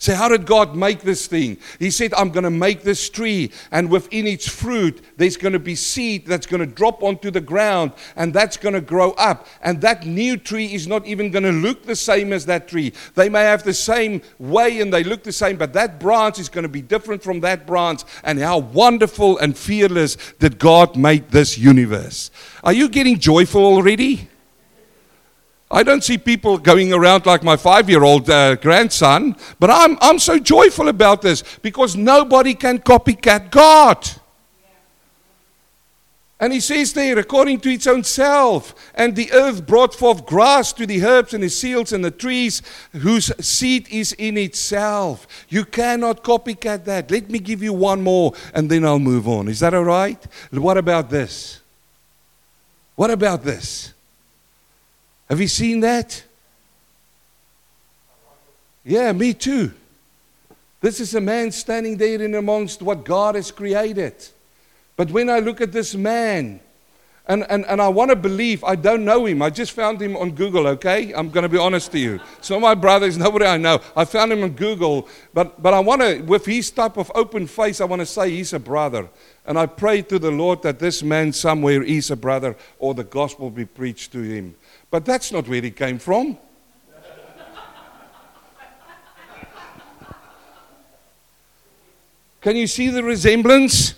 [0.00, 1.58] Say, how did God make this thing?
[1.78, 5.58] He said, I'm going to make this tree, and within its fruit, there's going to
[5.58, 9.46] be seed that's going to drop onto the ground, and that's going to grow up.
[9.60, 12.94] And that new tree is not even going to look the same as that tree.
[13.14, 16.48] They may have the same way and they look the same, but that branch is
[16.48, 18.00] going to be different from that branch.
[18.24, 22.30] And how wonderful and fearless did God make this universe?
[22.64, 24.29] Are you getting joyful already?
[25.70, 29.96] I don't see people going around like my five year old uh, grandson, but I'm,
[30.00, 34.09] I'm so joyful about this because nobody can copycat God.
[36.40, 40.72] And he says there, according to its own self, and the earth brought forth grass
[40.72, 45.26] to the herbs and the seals and the trees, whose seed is in itself.
[45.50, 47.11] You cannot copycat that.
[47.11, 49.48] Let me give you one more, and then I'll move on.
[49.48, 50.26] Is that all right?
[50.50, 51.61] What about this?
[52.96, 53.92] What about this?
[55.30, 56.24] Have you seen that?
[58.84, 59.72] Yeah, me too.
[60.80, 64.14] This is a man standing there in amongst what God has created.
[64.96, 66.58] But when I look at this man,
[67.28, 69.40] and, and, and I want to believe, I don't know him.
[69.40, 71.12] I just found him on Google, okay?
[71.14, 72.18] I'm going to be honest to you.
[72.38, 73.80] It's not my brother, nobody I know.
[73.94, 77.46] I found him on Google, but, but I want to, with his type of open
[77.46, 79.08] face, I want to say he's a brother.
[79.46, 83.04] And I pray to the Lord that this man somewhere is a brother or the
[83.04, 84.56] gospel be preached to him.
[84.90, 86.37] But that's not where he came from.
[92.40, 93.94] Can you see the resemblance?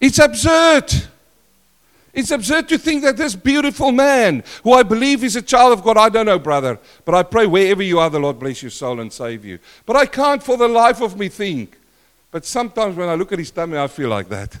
[0.00, 0.92] It's absurd.
[2.12, 5.84] It's absurd to think that this beautiful man, who I believe is a child of
[5.84, 8.70] God, I don't know, brother, but I pray wherever you are, the Lord bless your
[8.70, 9.58] soul and save you.
[9.84, 11.76] But I can't for the life of me think.
[12.30, 14.56] But sometimes when I look at his tummy, I feel like that.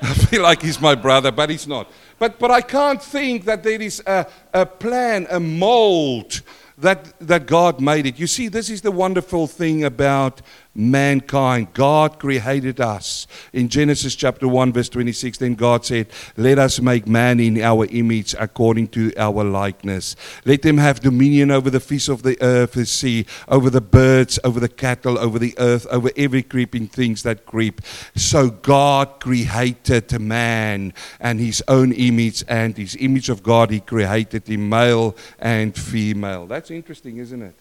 [0.02, 1.90] I feel like he's my brother, but he's not.
[2.18, 6.40] But, but I can't think that there is a, a plan, a mold
[6.78, 8.18] that, that God made it.
[8.18, 10.40] You see, this is the wonderful thing about
[10.80, 11.72] mankind.
[11.74, 13.26] God created us.
[13.52, 17.86] In Genesis chapter 1, verse 26, then God said, Let us make man in our
[17.86, 20.16] image according to our likeness.
[20.44, 24.38] Let them have dominion over the fish of the earth, the sea, over the birds,
[24.44, 27.80] over the cattle, over the earth, over every creeping things that creep.
[28.16, 34.48] So God created man and his own image, and his image of God, he created
[34.48, 36.46] him male and female.
[36.46, 37.54] That's interesting, isn't it?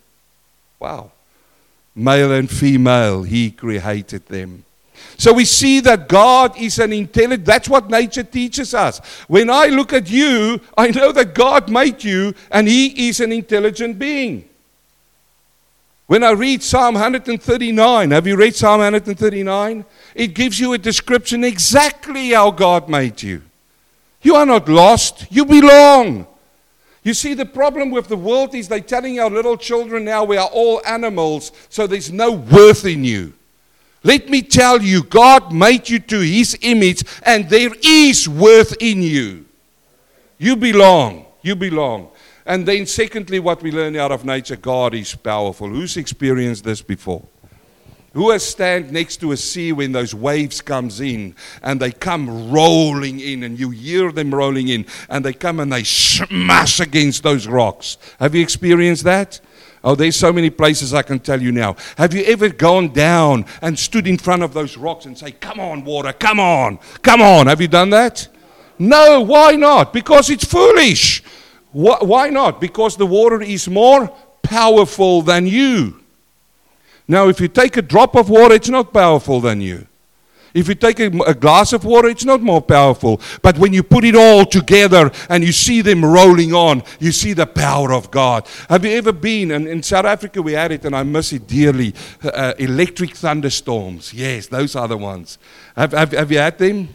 [0.79, 1.11] Wow
[1.99, 4.63] male and female, he created them.
[5.17, 8.99] So we see that God is an intelligent, that's what nature teaches us.
[9.27, 13.33] When I look at you, I know that God made you and he is an
[13.33, 14.47] intelligent being.
[16.07, 19.85] When I read Psalm 139, have you read Psalm 139?
[20.15, 23.43] It gives you a description exactly how God made you.
[24.21, 26.25] You are not lost, you belong.
[27.03, 30.37] You see, the problem with the world is they're telling our little children now we
[30.37, 33.33] are all animals, so there's no worth in you.
[34.03, 39.01] Let me tell you, God made you to His image, and there is worth in
[39.01, 39.45] you.
[40.37, 41.25] You belong.
[41.41, 42.09] You belong.
[42.45, 45.69] And then, secondly, what we learn out of nature God is powerful.
[45.69, 47.23] Who's experienced this before?
[48.13, 52.51] Who has stand next to a sea when those waves comes in and they come
[52.51, 57.21] rolling in and you hear them rolling in and they come and they smash against
[57.21, 57.97] those rocks?
[58.19, 59.39] Have you experienced that?
[59.83, 61.75] Oh, there's so many places I can tell you now.
[61.97, 65.59] Have you ever gone down and stood in front of those rocks and say, Come
[65.59, 67.47] on, water, come on, come on?
[67.47, 68.27] Have you done that?
[68.77, 69.93] No, why not?
[69.93, 71.23] Because it's foolish.
[71.71, 72.59] Why not?
[72.59, 74.07] Because the water is more
[74.41, 75.98] powerful than you.
[77.09, 79.87] Now, if you take a drop of water, it's not powerful than you.
[80.53, 83.19] If you take a, a, glass of water, it's not more powerful.
[83.41, 87.33] But when you put it all together and you see them rolling on, you see
[87.33, 88.47] the power of God.
[88.69, 91.47] Have you ever been, and in South Africa we had it and I miss it
[91.47, 94.13] dearly, uh, electric thunderstorms.
[94.13, 95.39] Yes, those are the ones.
[95.75, 96.89] Have, have, have you had them?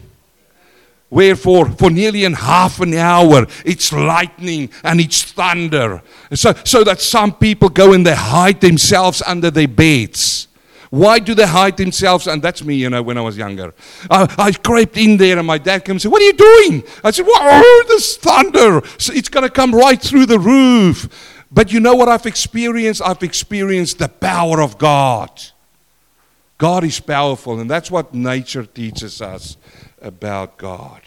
[1.15, 6.01] Wherefore, for nearly an half an hour, it's lightning and it's thunder.
[6.33, 10.49] So, so that some people go and they hide themselves under their beds.
[10.89, 12.27] Why do they hide themselves?
[12.27, 13.73] And that's me, you know, when I was younger.
[14.11, 16.83] I, I crept in there and my dad came and said, What are you doing?
[17.01, 17.41] I said, What?
[17.43, 18.81] Oh, this thunder.
[18.97, 21.45] So it's going to come right through the roof.
[21.49, 23.01] But you know what I've experienced?
[23.01, 25.29] I've experienced the power of God.
[26.57, 29.55] God is powerful, and that's what nature teaches us
[30.01, 31.01] about God.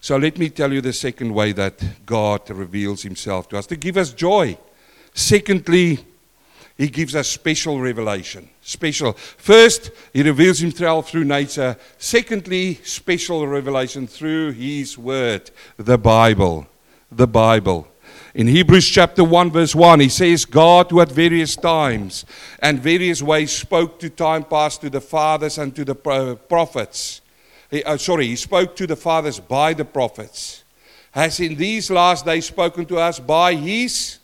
[0.00, 3.76] So let me tell you the second way that God reveals himself to us to
[3.76, 4.58] give us joy.
[5.14, 6.04] Secondly,
[6.76, 8.48] he gives us special revelation.
[8.62, 9.12] Special.
[9.12, 11.76] First, he reveals himself through nature.
[11.98, 16.66] Secondly, special revelation through his word, the Bible.
[17.10, 17.86] The Bible.
[18.34, 22.24] In Hebrews chapter 1, verse 1, he says, God, who at various times
[22.60, 27.20] and various ways spoke to time past to the fathers and to the prophets.
[27.70, 30.64] He, uh, sorry, he spoke to the fathers by the prophets.
[31.10, 34.18] Has in these last days spoken to us by his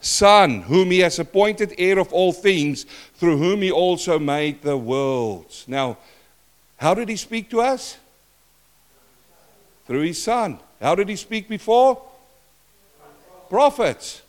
[0.00, 2.86] Son, whom he has appointed heir of all things,
[3.16, 5.64] through whom he also made the worlds.
[5.68, 5.98] Now,
[6.78, 7.98] how did he speak to us?
[9.86, 10.58] Through his Son.
[10.80, 12.02] How did he speak before?
[13.52, 14.22] Prophets,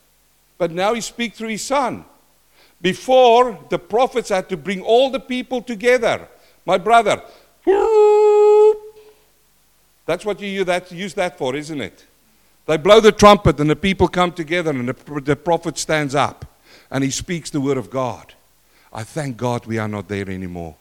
[0.58, 2.04] but now he speaks through his son.
[2.82, 6.28] Before, the prophets had to bring all the people together.
[6.66, 7.22] My brother,
[10.06, 12.06] that's what you use that, for, isn't it?
[12.66, 16.44] They blow the trumpet and the people come together and the, the prophet stands up
[16.92, 18.34] and he speaks the word of God.
[18.92, 20.76] I thank God we are not there anymore.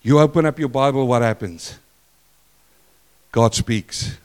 [0.00, 1.78] You open up your Bible, what happens?
[3.30, 4.16] God speaks.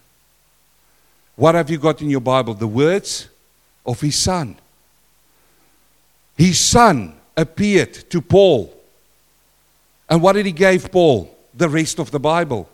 [1.40, 2.54] What have you got in your Bible?
[2.54, 3.30] The words
[3.86, 4.58] of his son.
[6.38, 8.76] His son appeared to Paul.
[10.10, 11.34] And what did he give Paul?
[11.56, 12.68] The rest of the Bible.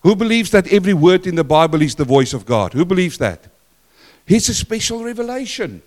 [0.00, 2.72] Who believes that every word in the Bible is the voice of God?
[2.72, 3.44] Who believes that?
[4.26, 5.82] It's a special revelation.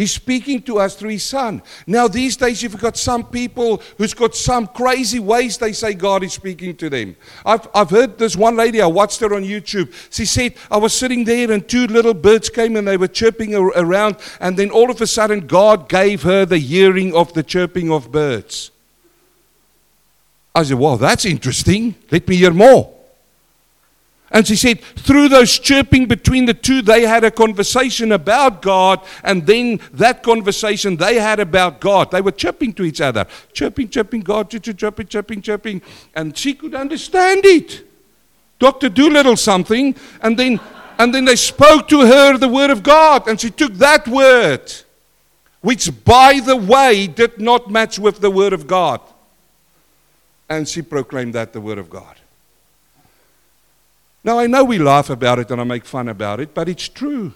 [0.00, 1.60] He's speaking to us through His Son.
[1.86, 6.22] Now, these days, you've got some people who's got some crazy ways they say God
[6.22, 7.16] is speaking to them.
[7.44, 9.92] I've, I've heard this one lady, I watched her on YouTube.
[10.10, 13.54] She said, I was sitting there and two little birds came and they were chirping
[13.54, 17.92] around, and then all of a sudden, God gave her the hearing of the chirping
[17.92, 18.70] of birds.
[20.54, 21.94] I said, Well, that's interesting.
[22.10, 22.99] Let me hear more.
[24.32, 29.04] And she said, through those chirping between the two, they had a conversation about God,
[29.24, 32.12] and then that conversation they had about God.
[32.12, 35.82] They were chirping to each other, chirping, chirping, God, chirping, chirping, chirping,
[36.14, 37.84] and she could understand it.
[38.60, 38.88] Dr.
[38.88, 40.60] Dolittle something, and then,
[40.98, 44.72] and then they spoke to her the word of God, and she took that word,
[45.60, 49.00] which, by the way, did not match with the word of God,
[50.48, 52.19] and she proclaimed that the word of God.
[54.22, 56.88] Now, I know we laugh about it and I make fun about it, but it's
[56.88, 57.32] true.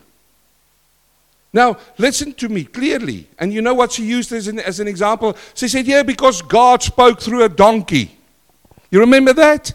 [1.53, 3.28] Now, listen to me clearly.
[3.39, 5.37] And you know what she used as an, as an example?
[5.55, 8.18] She said, Yeah, because God spoke through a donkey.
[8.91, 9.72] You remember that?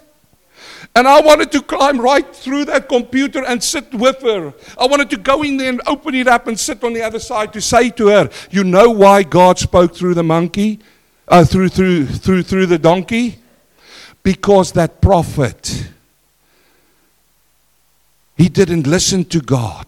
[0.96, 4.54] And I wanted to climb right through that computer and sit with her.
[4.78, 7.20] I wanted to go in there and open it up and sit on the other
[7.20, 10.80] side to say to her, You know why God spoke through the monkey?
[11.28, 13.38] Uh, through, through, through, through the donkey?
[14.22, 15.88] Because that prophet
[18.40, 19.86] he didn't listen to God.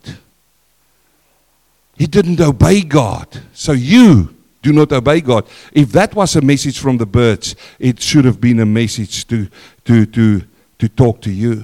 [1.96, 3.28] He didn't obey God.
[3.54, 5.48] So you do not obey God.
[5.72, 9.48] If that was a message from the birds, it should have been a message to,
[9.86, 10.42] to, to,
[10.80, 11.64] to talk to you.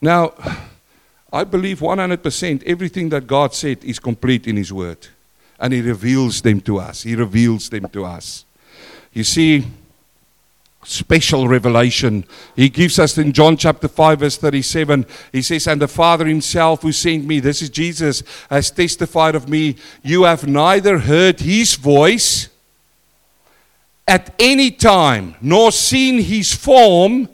[0.00, 0.32] Now,
[1.32, 5.08] I believe 100% everything that God said is complete in His Word.
[5.58, 7.02] And He reveals them to us.
[7.02, 8.44] He reveals them to us.
[9.12, 9.66] You see,
[10.82, 12.24] special revelation.
[12.56, 16.82] He gives us in John chapter 5, verse 37, he says, And the Father himself
[16.82, 21.74] who sent me, this is Jesus, has testified of me, you have neither heard his
[21.74, 22.48] voice
[24.08, 27.28] at any time, nor seen his form,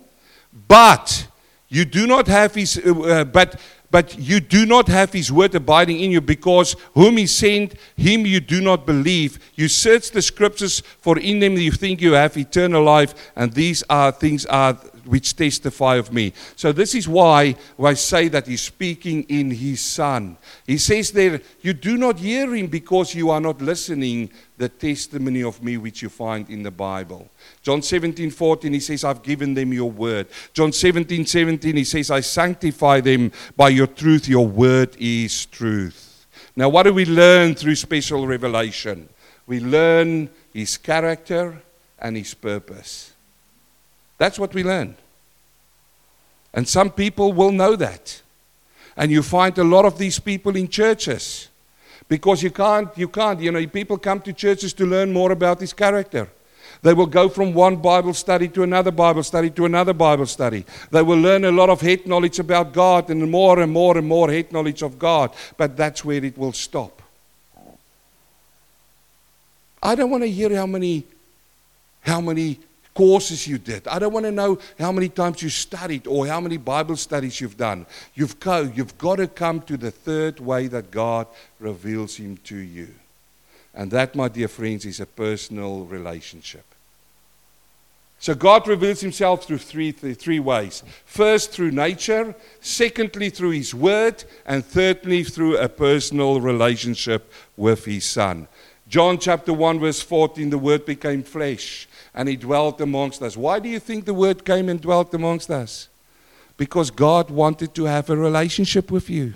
[0.68, 1.26] but
[1.68, 3.60] you do not have his, uh, uh but
[3.96, 8.26] but you do not have his word abiding in you because whom he sent, him
[8.26, 9.38] you do not believe.
[9.54, 13.82] You search the scriptures, for in them you think you have eternal life, and these
[13.88, 14.76] are things are
[15.06, 16.32] which testify of me.
[16.56, 20.36] So this is why I say that he's speaking in his son.
[20.66, 25.42] He says there, you do not hear him because you are not listening the testimony
[25.42, 27.28] of me which you find in the Bible.
[27.62, 30.28] John 17, 14, he says, I've given them your word.
[30.52, 34.28] John 17, 17, he says, I sanctify them by your truth.
[34.28, 36.26] Your word is truth.
[36.54, 39.08] Now, what do we learn through special revelation?
[39.46, 41.62] We learn his character
[41.98, 43.12] and his purpose.
[44.18, 44.96] That's what we learn.
[46.54, 48.22] And some people will know that.
[48.96, 51.48] And you find a lot of these people in churches.
[52.08, 55.60] Because you can't, you can't, you know, people come to churches to learn more about
[55.60, 56.28] his character.
[56.82, 60.64] They will go from one Bible study to another Bible study to another Bible study.
[60.90, 64.06] They will learn a lot of head knowledge about God and more and more and
[64.06, 65.32] more head knowledge of God.
[65.56, 67.02] But that's where it will stop.
[69.82, 71.04] I don't want to hear how many,
[72.00, 72.60] how many
[72.96, 73.86] courses you did.
[73.86, 77.40] I don't want to know how many times you studied or how many Bible studies
[77.40, 77.84] you've done.
[78.14, 78.36] You've,
[78.74, 81.26] you've got to come to the third way that God
[81.60, 82.88] reveals Him to you.
[83.74, 86.64] And that, my dear friends, is a personal relationship.
[88.18, 90.82] So God reveals himself through three, three ways.
[91.04, 92.34] First, through nature.
[92.62, 94.24] Secondly, through his word.
[94.46, 98.48] And thirdly, through a personal relationship with his son.
[98.88, 101.86] John chapter 1, verse 14 the word became flesh
[102.16, 103.36] and he dwelt amongst us.
[103.36, 105.88] Why do you think the word came and dwelt amongst us?
[106.56, 109.34] Because God wanted to have a relationship with you.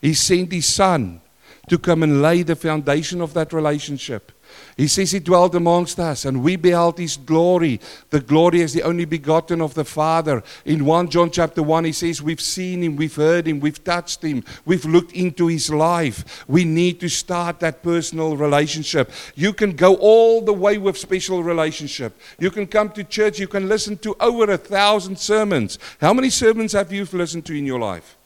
[0.00, 1.20] He sent his son
[1.68, 4.32] to come and lay the foundation of that relationship.
[4.76, 7.80] He says he dwelt amongst us, and we beheld his glory.
[8.10, 10.42] The glory as the only begotten of the Father.
[10.64, 14.22] In 1 John chapter 1, he says, We've seen him, we've heard him, we've touched
[14.22, 16.44] him, we've looked into his life.
[16.48, 19.10] We need to start that personal relationship.
[19.34, 22.18] You can go all the way with special relationship.
[22.38, 25.78] You can come to church, you can listen to over a thousand sermons.
[26.00, 28.16] How many sermons have you listened to in your life?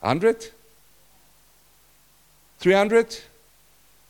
[0.00, 0.50] 100?
[2.58, 3.18] 300?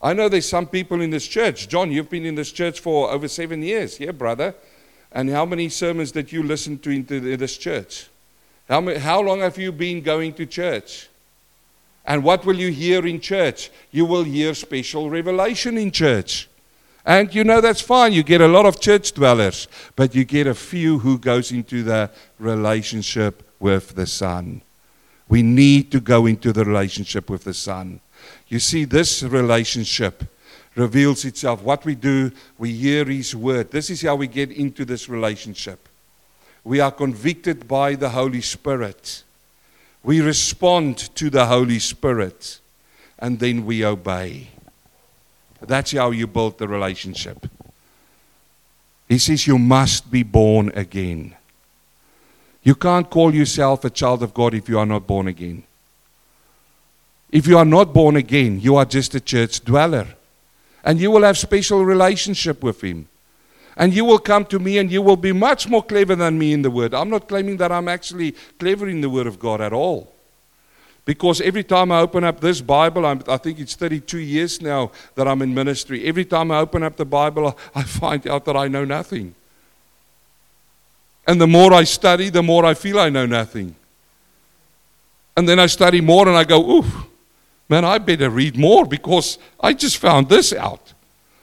[0.01, 1.67] I know there's some people in this church.
[1.67, 3.99] John, you've been in this church for over seven years.
[3.99, 4.55] Yeah, brother.
[5.11, 8.07] And how many sermons did you listen to in this church?
[8.67, 11.09] How, many, how long have you been going to church?
[12.05, 13.71] And what will you hear in church?
[13.91, 16.47] You will hear special revelation in church.
[17.05, 18.13] And you know that's fine.
[18.13, 21.83] You get a lot of church dwellers, but you get a few who goes into
[21.83, 24.61] the relationship with the Son.
[25.27, 27.99] We need to go into the relationship with the Son.
[28.49, 30.23] You see, this relationship
[30.75, 31.61] reveals itself.
[31.61, 33.71] What we do, we hear His word.
[33.71, 35.87] This is how we get into this relationship.
[36.63, 39.23] We are convicted by the Holy Spirit.
[40.03, 42.59] We respond to the Holy Spirit,
[43.19, 44.47] and then we obey.
[45.61, 47.45] That's how you build the relationship.
[49.07, 51.35] He says you must be born again.
[52.63, 55.63] You can't call yourself a child of God if you are not born again.
[57.31, 60.07] If you are not born again, you are just a church dweller.
[60.83, 63.07] And you will have special relationship with him.
[63.77, 66.53] And you will come to me and you will be much more clever than me
[66.53, 66.93] in the word.
[66.93, 70.11] I'm not claiming that I'm actually clever in the word of God at all.
[71.05, 74.91] Because every time I open up this Bible, I'm, i think it's 32 years now
[75.15, 76.05] that I'm in ministry.
[76.05, 79.33] Every time I open up the Bible, I find out that I know nothing.
[81.25, 83.75] And the more I study, the more I feel I know nothing.
[85.37, 86.85] And then I study more and I go, ooh,
[87.69, 90.93] man, I better read more because I just found this out.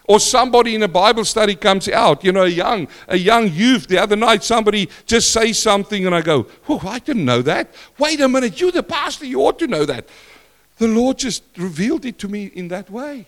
[0.09, 3.89] Or somebody in a Bible study comes out, you know, a young, a young youth.
[3.89, 7.75] The other night, somebody just say something, and I go, Oh, I didn't know that.
[7.99, 10.09] Wait a minute, you're the pastor, you ought to know that.
[10.79, 13.27] The Lord just revealed it to me in that way.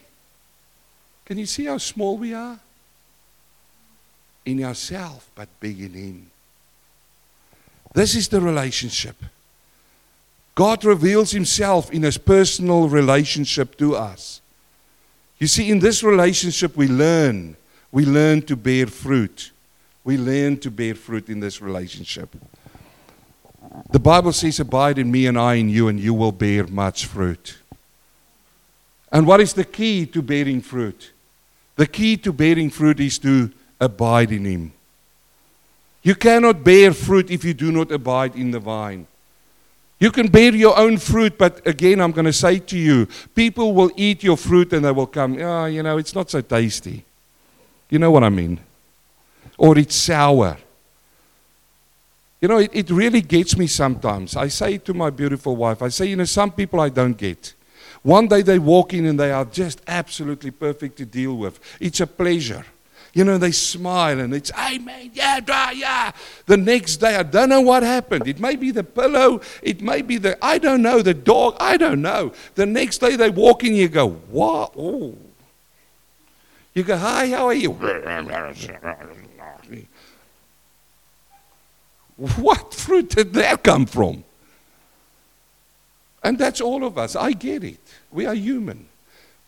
[1.24, 2.58] Can you see how small we are?
[4.44, 6.30] In ourselves, but big in Him.
[7.92, 9.16] This is the relationship.
[10.58, 14.40] God reveals Himself in His personal relationship to us.
[15.38, 17.56] You see, in this relationship, we learn.
[17.92, 19.52] We learn to bear fruit.
[20.02, 22.34] We learn to bear fruit in this relationship.
[23.92, 27.06] The Bible says, Abide in me and I in you, and you will bear much
[27.06, 27.58] fruit.
[29.12, 31.12] And what is the key to bearing fruit?
[31.76, 34.72] The key to bearing fruit is to abide in Him.
[36.02, 39.06] You cannot bear fruit if you do not abide in the vine.
[40.00, 43.74] You can bear your own fruit, but again, I'm going to say to you, people
[43.74, 47.04] will eat your fruit and they will come, oh, you know, it's not so tasty.
[47.90, 48.60] You know what I mean?
[49.56, 50.56] Or it's sour.
[52.40, 54.36] You know, it, it really gets me sometimes.
[54.36, 57.54] I say to my beautiful wife, I say, you know, some people I don't get.
[58.02, 61.58] One day they walk in and they are just absolutely perfect to deal with.
[61.80, 62.64] It's a pleasure.
[63.18, 66.12] You know, they smile and it's, Amen, yeah, yeah, yeah.
[66.46, 68.28] The next day, I don't know what happened.
[68.28, 71.78] It may be the pillow, it may be the, I don't know, the dog, I
[71.78, 72.32] don't know.
[72.54, 74.72] The next day they walk in, you go, what?
[74.78, 75.16] Oh.
[76.74, 77.72] You go, hi, how are you?
[82.36, 84.22] What fruit did that come from?
[86.22, 87.16] And that's all of us.
[87.16, 87.80] I get it.
[88.12, 88.87] We are human.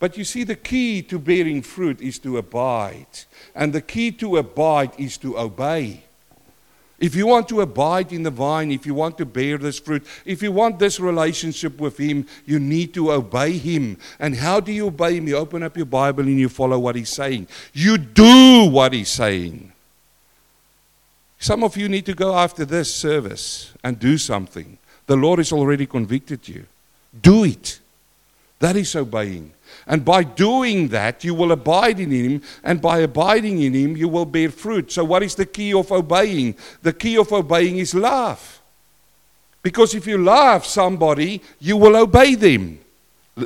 [0.00, 3.06] But you see, the key to bearing fruit is to abide.
[3.54, 6.04] And the key to abide is to obey.
[6.98, 10.06] If you want to abide in the vine, if you want to bear this fruit,
[10.24, 13.98] if you want this relationship with Him, you need to obey Him.
[14.18, 15.28] And how do you obey Him?
[15.28, 17.48] You open up your Bible and you follow what He's saying.
[17.72, 19.72] You do what He's saying.
[21.38, 24.76] Some of you need to go after this service and do something.
[25.06, 26.66] The Lord has already convicted you.
[27.22, 27.80] Do it.
[28.58, 29.52] That is obeying.
[29.86, 32.42] And by doing that, you will abide in Him.
[32.62, 34.92] And by abiding in Him, you will bear fruit.
[34.92, 36.56] So, what is the key of obeying?
[36.82, 38.60] The key of obeying is love.
[39.62, 42.78] Because if you love somebody, you will obey them.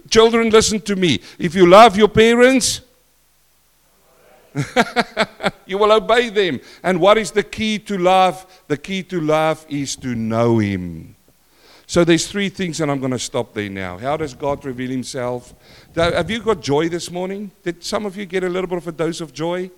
[0.09, 1.21] Children, listen to me.
[1.39, 2.81] If you love your parents,
[5.67, 6.61] you will obey them.
[6.83, 8.47] And what is the key to love?
[8.69, 11.17] The key to love is to know Him.
[11.87, 13.99] So there's three things, and I'm going to stop there now.
[13.99, 15.55] How does God reveal Himself?
[15.95, 17.51] Have you got joy this morning?
[17.63, 19.71] Did some of you get a little bit of a dose of joy?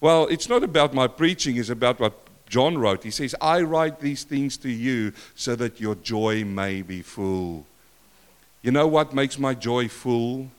[0.00, 2.14] Well, it's not about my preaching, it's about what
[2.48, 3.04] John wrote.
[3.04, 7.66] He says, I write these things to you so that your joy may be full.
[8.62, 10.50] You know what makes my joy full?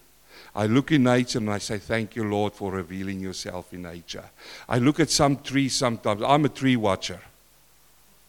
[0.55, 4.23] I look in nature and I say, Thank you, Lord, for revealing yourself in nature.
[4.69, 6.21] I look at some trees sometimes.
[6.21, 7.19] I'm a tree watcher.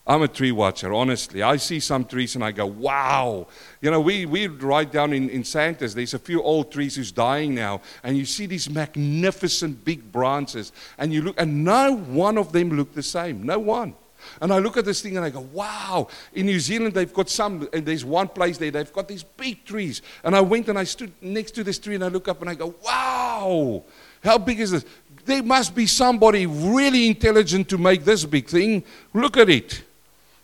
[0.08, 1.42] I'm a tree watcher, honestly.
[1.42, 3.48] I see some trees and I go, wow.
[3.80, 7.10] You know, we, we right down in, in Santos, there's a few old trees who's
[7.10, 12.38] dying now, and you see these magnificent big branches, and you look, and no one
[12.38, 13.42] of them look the same.
[13.42, 13.96] No one.
[14.40, 16.08] And I look at this thing and I go, wow.
[16.34, 19.64] In New Zealand, they've got some, and there's one place there, they've got these big
[19.64, 20.02] trees.
[20.22, 22.50] And I went and I stood next to this tree and I look up and
[22.50, 23.82] I go, wow.
[24.22, 24.84] How big is this?
[25.24, 28.84] There must be somebody really intelligent to make this big thing.
[29.12, 29.82] Look at it.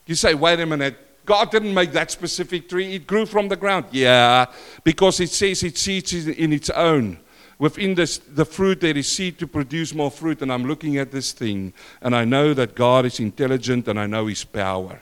[0.07, 3.57] You say, wait a minute, God didn't make that specific tree, it grew from the
[3.57, 3.87] ground.
[3.93, 4.47] Yeah,
[4.83, 7.19] because it says it seeds in its own.
[7.59, 10.43] Within this, the fruit, there is seed to produce more fruit.
[10.43, 14.07] And I'm looking at this thing, and I know that God is intelligent and I
[14.07, 15.01] know His power.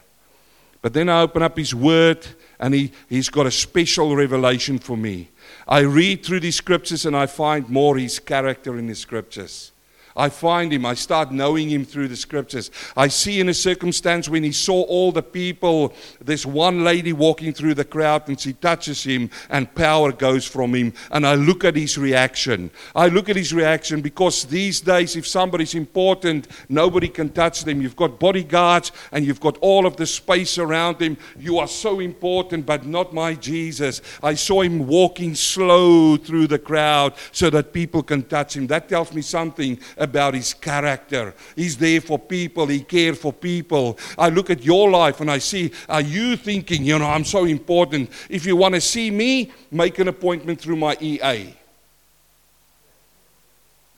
[0.83, 2.27] But then I open up His Word,
[2.59, 5.31] and he, He's got a special revelation for me.
[5.67, 9.70] I read through these scriptures, and I find more His character in the scriptures.
[10.17, 10.85] I find him.
[10.85, 12.71] I start knowing him through the scriptures.
[12.97, 17.53] I see in a circumstance when he saw all the people, this one lady walking
[17.53, 20.93] through the crowd and she touches him and power goes from him.
[21.11, 22.71] And I look at his reaction.
[22.95, 27.81] I look at his reaction because these days, if somebody's important, nobody can touch them.
[27.81, 31.17] You've got bodyguards and you've got all of the space around him.
[31.39, 34.03] You are so important, but not my Jesus.
[34.23, 38.67] I saw him walking slow through the crowd so that people can touch him.
[38.67, 41.35] That tells me something about his character.
[41.55, 43.99] He's there for people, he cares for people.
[44.19, 47.45] I look at your life and I see, are you thinking, you know, I'm so
[47.45, 48.11] important?
[48.29, 51.55] If you want to see me, make an appointment through my EA,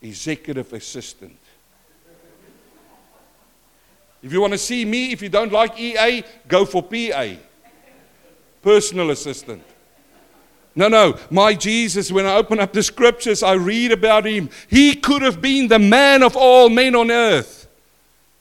[0.03, 1.38] executive assistant.
[4.22, 7.34] If you want to see me, if you don't like EA, go for PA,
[8.61, 9.64] personal assistant.
[10.75, 11.18] No, no.
[11.31, 14.49] My Jesus, when I open up the scriptures, I read about him.
[14.68, 17.68] He could have been the man of all men on earth.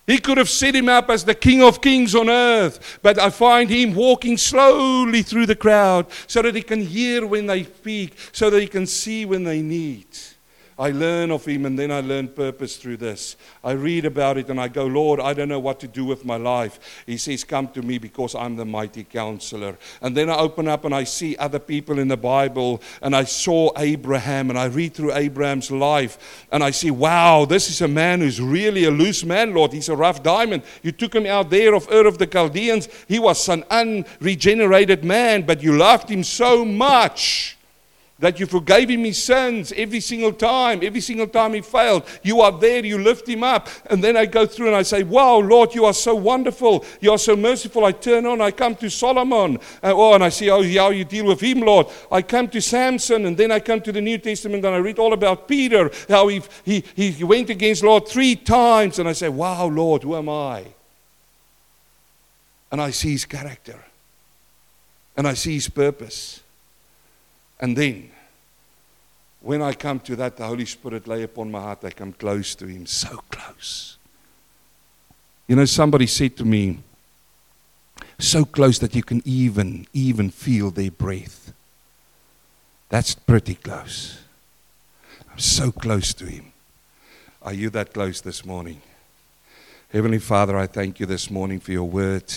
[0.07, 2.99] He could have set him up as the King of Kings on earth.
[3.01, 7.45] But I find him walking slowly through the crowd so that he can hear when
[7.45, 10.07] they speak, so that he can see when they need.
[10.81, 13.35] I learn of him and then I learn purpose through this.
[13.63, 16.25] I read about it and I go, Lord, I don't know what to do with
[16.25, 17.03] my life.
[17.05, 19.77] He says, Come to me because I'm the mighty counselor.
[20.01, 23.25] And then I open up and I see other people in the Bible and I
[23.25, 27.87] saw Abraham and I read through Abraham's life and I see, wow, this is a
[27.87, 29.73] man who's really a loose man, Lord.
[29.73, 30.63] He's a rough diamond.
[30.81, 32.89] You took him out there of Ur of the Chaldeans.
[33.07, 37.55] He was an unregenerated man, but you loved him so much
[38.21, 42.03] that you forgave him his sins every single time, every single time he failed.
[42.23, 43.67] You are there, you lift him up.
[43.87, 46.85] And then I go through and I say, Wow, Lord, you are so wonderful.
[47.01, 47.83] You are so merciful.
[47.83, 49.59] I turn on, I come to Solomon.
[49.81, 51.87] And, oh, and I see how, how you deal with him, Lord.
[52.11, 54.99] I come to Samson, and then I come to the New Testament and I read
[54.99, 58.99] all about Peter, how he, he, he went against Lord three times.
[58.99, 60.65] And I say, Wow, Lord, who am I?
[62.71, 63.83] And I see his character.
[65.17, 66.40] And I see his purpose.
[67.61, 68.09] And then,
[69.39, 72.55] when I come to that, the Holy Spirit lay upon my heart, I come close
[72.55, 73.97] to Him, so close.
[75.47, 76.79] You know, somebody said to me,
[78.17, 81.53] so close that you can even, even feel their breath.
[82.89, 84.19] That's pretty close.
[85.31, 86.51] I'm so close to Him.
[87.41, 88.81] Are you that close this morning?
[89.91, 92.31] Heavenly Father, I thank you this morning for your word.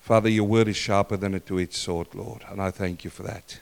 [0.00, 3.10] Father, your word is sharper than a two edged sword, Lord, and I thank you
[3.10, 3.60] for that.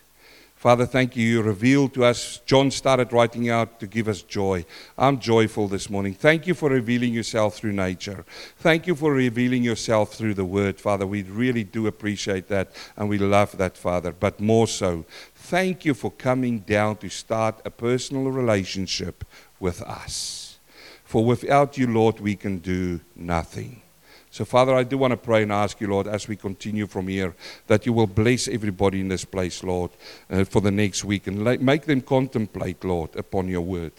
[0.58, 1.24] Father, thank you.
[1.24, 2.40] You revealed to us.
[2.44, 4.64] John started writing out to give us joy.
[4.98, 6.14] I'm joyful this morning.
[6.14, 8.24] Thank you for revealing yourself through nature.
[8.56, 11.06] Thank you for revealing yourself through the word, Father.
[11.06, 14.10] We really do appreciate that and we love that, Father.
[14.10, 19.24] But more so, thank you for coming down to start a personal relationship
[19.60, 20.58] with us.
[21.04, 23.82] For without you, Lord, we can do nothing.
[24.30, 27.08] So, Father, I do want to pray and ask you, Lord, as we continue from
[27.08, 27.34] here,
[27.66, 29.90] that you will bless everybody in this place, Lord,
[30.30, 33.92] uh, for the next week and make them contemplate, Lord, upon your word.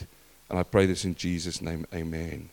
[0.49, 1.85] And I pray this in Jesus' name.
[1.93, 2.49] Amen.